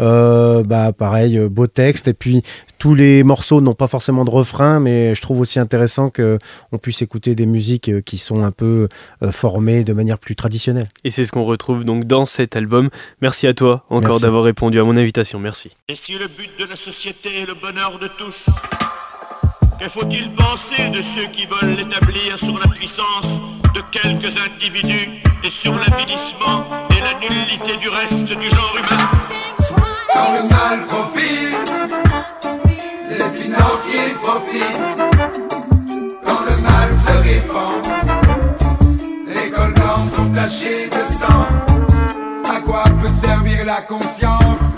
Euh, 0.00 0.62
bah 0.62 0.92
pareil, 0.92 1.38
euh, 1.38 1.48
beau 1.48 1.66
texte 1.66 2.08
et 2.08 2.14
puis 2.14 2.42
tous 2.78 2.94
les 2.94 3.24
morceaux 3.24 3.60
n'ont 3.60 3.74
pas 3.74 3.88
forcément 3.88 4.24
de 4.24 4.30
refrain, 4.30 4.80
mais 4.80 5.14
je 5.14 5.22
trouve 5.22 5.40
aussi 5.40 5.58
intéressant 5.58 6.10
que 6.10 6.38
on 6.72 6.78
puisse 6.78 7.02
écouter 7.02 7.34
des 7.34 7.46
musiques 7.46 8.04
qui 8.04 8.18
sont 8.18 8.42
un 8.44 8.52
peu 8.52 8.88
formées 9.30 9.82
de 9.82 9.94
manière 9.94 10.18
plus 10.18 10.36
traditionnelle. 10.36 10.88
Et 11.04 11.10
c'est 11.10 11.24
ce 11.24 11.32
qu'on 11.32 11.44
retrouve 11.44 11.84
donc 11.84 12.04
dans 12.04 12.26
cet 12.26 12.54
album. 12.54 12.90
Merci 13.22 13.46
à 13.46 13.54
toi 13.54 13.86
encore 13.88 14.20
d'avoir 14.20 14.44
répondu 14.44 14.78
à 14.78 14.84
mon 14.84 14.96
invitation. 14.96 15.38
Merci. 15.38 15.70
Et 15.88 15.96
si 15.96 16.12
le 16.18 16.28
but 16.28 16.50
de 16.60 16.66
la 16.66 16.76
société 16.76 17.40
est 17.40 17.46
le 17.46 17.54
bonheur 17.54 17.98
de 17.98 18.08
tous, 18.18 18.44
que 19.78 19.88
faut-il 19.88 20.32
penser 20.34 20.88
de 20.88 21.02
ceux 21.02 21.26
qui 21.32 21.46
veulent 21.46 21.76
l'établir 21.76 22.38
sur 22.38 22.58
la 22.58 22.66
puissance 22.68 23.28
de 23.74 23.80
quelques 23.90 24.32
individus 24.40 25.22
et 25.44 25.50
sur 25.50 25.74
l'avilissement 25.74 26.64
et 26.90 27.00
la 27.00 27.14
nullité 27.20 27.76
du 27.76 27.88
reste 27.88 28.24
du 28.24 28.50
genre 28.50 28.76
humain? 28.76 29.08
Quand 30.12 30.32
le 30.32 30.48
mal 30.48 30.86
profite, 30.86 31.72
les 33.10 33.42
financiers 33.42 34.14
profitent. 34.22 34.80
Quand 36.24 36.40
le 36.48 36.56
mal 36.56 36.94
se 36.94 37.12
répand, 37.12 37.86
les 39.26 39.50
colons 39.50 40.02
sont 40.06 40.30
tachés 40.32 40.88
de 40.88 41.04
sang. 41.06 41.48
À 42.48 42.60
quoi 42.60 42.84
peut 43.02 43.10
servir 43.10 43.64
la 43.66 43.82
conscience 43.82 44.74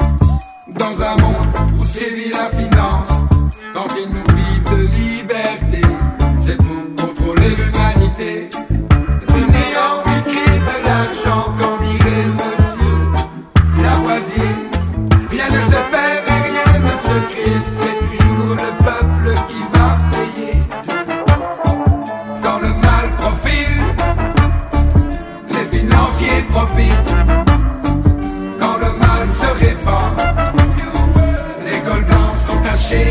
dans 0.69 1.03
un 1.03 1.17
monde 1.17 1.47
où 1.79 1.85
sévit 1.85 2.31
la 2.31 2.51
finance? 2.51 3.09
secret, 16.99 17.61
c'est 17.63 17.99
toujours 18.09 18.55
le 18.55 18.71
peuple 18.85 19.35
qui 19.49 19.63
va 19.73 19.97
payer. 20.11 20.59
Quand 22.43 22.59
le 22.59 22.75
mal 22.75 23.07
profile, 23.21 23.83
les 25.51 25.79
financiers 25.79 26.43
profitent. 26.51 27.15
Quand 28.61 28.77
le 28.79 28.93
mal 28.99 29.31
se 29.31 29.47
répand 29.65 30.38
profite, 32.69 33.09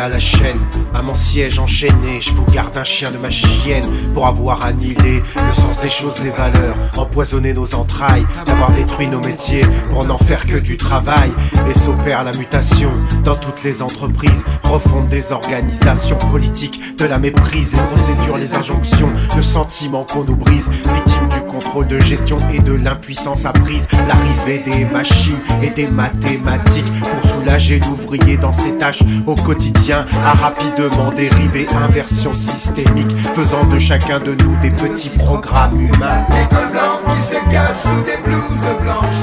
à 0.00 0.08
la 0.08 0.18
chaîne, 0.18 0.58
à 0.94 1.02
mon 1.02 1.14
siège 1.14 1.58
enchaîné. 1.58 2.20
Je 2.20 2.32
vous 2.32 2.44
garde 2.52 2.76
un 2.76 2.84
chien 2.84 3.10
de 3.10 3.18
ma 3.18 3.30
chienne 3.30 3.84
pour 4.14 4.26
avoir 4.26 4.64
annihilé 4.64 5.22
le 5.44 5.50
sens 5.50 5.80
des 5.80 5.90
choses, 5.90 6.22
les 6.22 6.30
valeurs, 6.30 6.76
empoisonné 6.96 7.52
nos 7.52 7.74
entrailles, 7.74 8.26
d'avoir 8.46 8.70
détruit 8.72 9.08
nos 9.08 9.20
métiers 9.20 9.64
pour 9.90 10.04
n'en 10.04 10.18
faire 10.18 10.46
que 10.46 10.56
du 10.56 10.76
travail. 10.76 11.30
Et 11.68 11.74
s'opère 11.74 12.24
la 12.24 12.32
mutation 12.32 12.90
dans 13.24 13.34
toutes 13.34 13.62
les 13.62 13.82
entreprises, 13.82 14.44
refonte 14.64 15.08
des 15.08 15.32
organisations 15.32 16.18
politiques, 16.30 16.96
de 16.96 17.04
la 17.04 17.18
méprise, 17.18 17.74
les 17.74 17.82
procédures, 17.82 18.36
les 18.36 18.54
injonctions, 18.54 19.10
le 19.36 19.42
sentiment 19.42 20.04
qu'on 20.04 20.24
nous 20.24 20.36
brise, 20.36 20.68
victime 20.68 21.28
du 21.28 21.39
contrôle 21.50 21.88
de 21.88 21.98
gestion 21.98 22.36
et 22.52 22.60
de 22.60 22.74
l'impuissance 22.74 23.44
apprise, 23.44 23.88
l'arrivée 24.06 24.62
des 24.64 24.84
machines 24.86 25.38
et 25.62 25.70
des 25.70 25.88
mathématiques 25.88 26.90
pour 27.02 27.30
soulager 27.30 27.80
l'ouvrier 27.80 28.36
dans 28.36 28.52
ses 28.52 28.76
tâches 28.78 29.02
au 29.26 29.34
quotidien, 29.34 30.06
a 30.24 30.34
rapidement 30.34 31.10
dérivé 31.10 31.66
inversion 31.74 32.32
systémique, 32.32 33.16
faisant 33.34 33.66
de 33.68 33.78
chacun 33.78 34.20
de 34.20 34.34
nous 34.34 34.56
des 34.60 34.70
petits 34.70 35.10
programmes 35.10 35.80
humains. 35.80 36.26
Blanc 36.72 37.14
qui 37.14 37.22
se 37.22 37.34
cache 37.50 37.78
sous 37.82 38.04
des 38.04 38.18
blouses 38.24 38.66
blanches, 38.80 39.16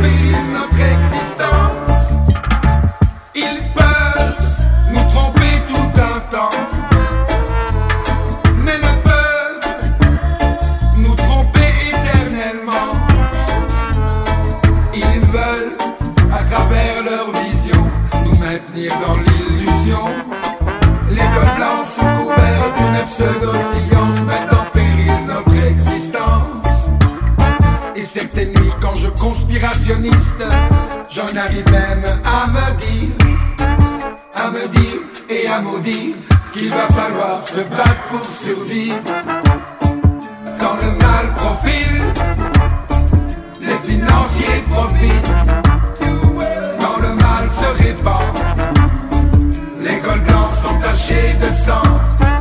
péril 0.00 0.36
notre 0.52 0.80
existence. 0.80 1.93
Pseudo-science 23.14 24.24
met 24.26 24.46
en 24.50 24.64
péril 24.72 25.26
notre 25.28 25.54
existence. 25.68 26.88
Et 27.94 28.02
certaines 28.02 28.48
nuits, 28.48 28.72
quand 28.80 28.94
je 28.94 29.06
conspirationniste, 29.06 30.42
j'en 31.10 31.36
arrive 31.36 31.70
même 31.70 32.02
à 32.24 32.48
me 32.48 32.66
dire, 32.80 33.16
à 34.34 34.50
me 34.50 34.66
dire 34.66 35.00
et 35.30 35.46
à 35.46 35.60
maudire 35.60 36.16
qu'il 36.52 36.68
va 36.70 36.88
falloir 36.88 37.46
se 37.46 37.60
battre 37.60 38.04
pour 38.10 38.24
survivre. 38.24 38.98
Quand 40.60 40.76
le 40.82 40.90
mal 41.06 41.26
profile, 41.36 42.02
les 43.60 43.92
financiers 43.92 44.64
profitent. 44.72 45.32
Quand 46.80 47.00
le 47.00 47.14
mal 47.14 47.48
se 47.48 47.82
répand, 47.82 48.26
les 49.80 50.00
cols 50.00 50.20
blancs 50.22 50.52
sont 50.52 50.80
tachés 50.80 51.36
de 51.40 51.52
sang. 51.52 52.33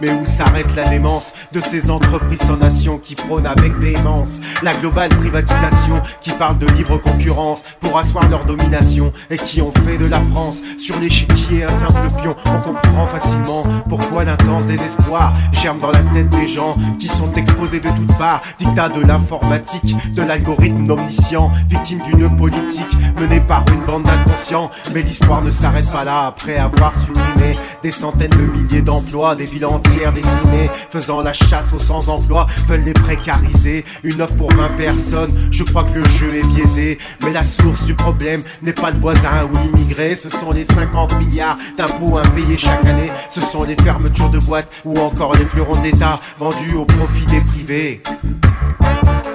Mais 0.00 0.10
où 0.10 0.24
s'arrête 0.26 0.74
la 0.76 0.84
démence 0.84 1.34
de 1.52 1.60
ces 1.60 1.90
entreprises 1.90 2.42
sans 2.42 2.56
nation 2.56 2.98
qui 2.98 3.14
prônent 3.14 3.46
avec 3.46 3.74
véhémence 3.74 4.38
la 4.62 4.72
globale 4.74 5.10
privatisation 5.10 6.00
qui 6.20 6.30
parle 6.30 6.58
de 6.58 6.66
libre 6.66 6.98
concurrence 6.98 7.64
pour 7.80 7.98
asseoir 7.98 8.28
leur 8.28 8.44
domination 8.44 9.12
et 9.30 9.36
qui 9.36 9.60
ont 9.60 9.72
fait 9.84 9.98
de 9.98 10.06
la 10.06 10.20
France 10.32 10.58
sur 10.78 10.98
l'échiquier 11.00 11.64
un 11.64 11.68
simple 11.68 12.20
pion. 12.20 12.36
On 12.46 12.60
comprend 12.60 13.06
facilement 13.06 13.62
pourquoi 13.88 14.24
l'intense 14.24 14.66
désespoir 14.66 15.32
germe 15.52 15.80
dans 15.80 15.90
la 15.90 16.00
tête 16.12 16.28
des 16.28 16.46
gens 16.46 16.76
qui 16.98 17.08
sont 17.08 17.32
exposés 17.34 17.80
de 17.80 17.88
toutes 17.88 18.18
parts. 18.18 18.42
Dictat 18.58 18.90
de 18.90 19.00
l'informatique, 19.00 19.96
de 20.14 20.22
l'algorithme 20.22 20.90
omniscient, 20.90 21.50
victime 21.68 22.00
d'une 22.02 22.36
politique 22.36 22.96
menée 23.18 23.40
par 23.40 23.64
une 23.72 23.84
bande 23.84 24.04
d'inconscients. 24.04 24.70
Mais 24.94 25.02
l'histoire 25.02 25.42
ne 25.42 25.50
s'arrête 25.50 25.90
pas 25.90 26.04
là 26.04 26.26
après 26.26 26.56
avoir 26.56 26.92
supprimé 26.98 27.56
des 27.82 27.90
centaines 27.90 28.30
de 28.30 28.58
milliers 28.58 28.82
d'emplois, 28.82 29.34
des 29.34 29.48
entières 29.64 29.87
décimées, 29.88 30.70
faisant 30.90 31.20
la 31.20 31.32
chasse 31.32 31.72
aux 31.72 31.78
sans-emploi, 31.78 32.46
veulent 32.66 32.84
les 32.84 32.92
précariser. 32.92 33.84
Une 34.02 34.20
offre 34.20 34.34
pour 34.34 34.52
20 34.52 34.76
personnes, 34.76 35.48
je 35.50 35.64
crois 35.64 35.84
que 35.84 35.98
le 35.98 36.04
jeu 36.04 36.34
est 36.34 36.46
biaisé. 36.46 36.98
Mais 37.22 37.32
la 37.32 37.44
source 37.44 37.82
du 37.84 37.94
problème 37.94 38.42
n'est 38.62 38.72
pas 38.72 38.90
le 38.90 38.98
voisin 38.98 39.48
ou 39.50 39.56
l'immigré, 39.56 40.16
ce 40.16 40.30
sont 40.30 40.52
les 40.52 40.64
50 40.64 41.18
milliards 41.18 41.58
d'impôts 41.76 42.18
impayés 42.18 42.56
chaque 42.56 42.84
année, 42.84 43.10
ce 43.30 43.40
sont 43.40 43.64
les 43.64 43.76
fermetures 43.76 44.30
de 44.30 44.38
boîtes 44.38 44.70
ou 44.84 44.98
encore 44.98 45.34
les 45.34 45.44
fleurons 45.44 45.80
d'État 45.82 46.20
vendus 46.38 46.74
au 46.76 46.84
profit 46.84 47.26
des 47.26 47.40
privés. 47.40 48.02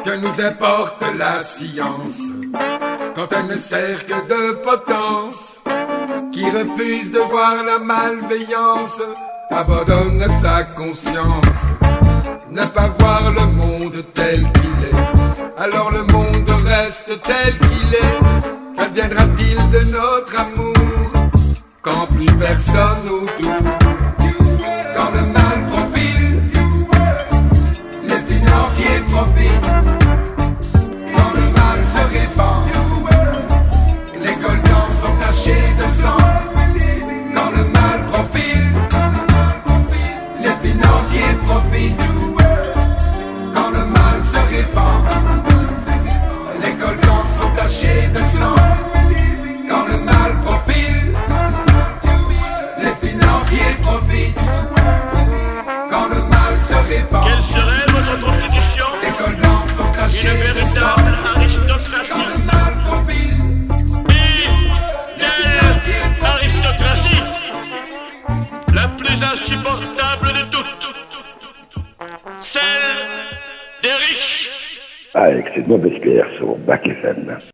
Que 0.06 0.18
nous 0.18 0.42
importe 0.42 1.04
la 1.18 1.40
science 1.40 2.22
quand 3.16 3.28
elle 3.32 3.48
ne 3.48 3.56
sert 3.56 4.06
que 4.06 4.28
de 4.28 4.58
potence 4.58 5.62
Qui 6.32 6.46
refuse 6.46 7.12
de 7.12 7.20
voir 7.20 7.64
la 7.64 7.80
malveillance 7.80 9.02
abandonne 9.50 10.30
sa 10.30 10.64
conscience. 10.64 11.68
Ne 12.50 12.64
pas 12.66 12.90
voir 13.00 13.32
le 13.32 13.46
monde 13.48 14.04
tel 14.14 14.42
qu'il 14.54 14.86
est, 14.90 15.62
alors 15.62 15.92
le 15.92 16.04
monde 16.04 16.50
reste 16.66 17.20
tel 17.24 17.58
qu'il 17.58 17.96
est. 17.96 18.78
Qu'adviendra-t-il 18.78 19.58
de 19.72 19.80
notre 19.92 20.40
amour 20.40 20.74
quand 21.82 22.08
plus 22.08 22.32
personne 22.38 23.08
autour 23.10 23.93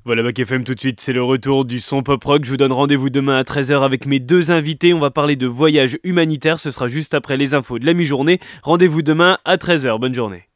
Voilà 0.06 0.24
Bac 0.24 0.40
FM 0.40 0.64
tout 0.64 0.76
de 0.76 0.80
suite, 0.80 1.00
c'est 1.00 1.14
le 1.14 1.24
retour 1.24 1.66
du 1.66 1.80
son 1.80 2.04
pop 2.04 2.24
rock. 2.24 2.44
Je 2.44 2.50
vous 2.50 2.58
donne 2.58 2.72
rendez-vous 2.72 3.10
demain 3.10 3.38
à 3.38 3.44
13h 3.44 3.84
avec 3.84 4.06
mes 4.06 4.20
deux 4.20 4.52
invités. 4.52 4.94
On 4.94 5.00
va 5.00 5.12
parler 5.12 5.36
de 5.36 5.48
voyage 5.48 5.98
humanitaire, 6.04 6.60
ce 6.60 6.72
sera 6.72 6.88
juste 6.88 7.14
après 7.14 7.38
les 7.38 7.54
infos 7.54 7.80
de 7.80 7.86
la 7.86 7.94
mi-journée. 7.94 8.40
Rendez-vous 8.64 9.02
demain 9.02 9.38
à 9.46 9.58
13h, 9.58 10.00
bonne 10.00 10.16
journée. 10.16 10.49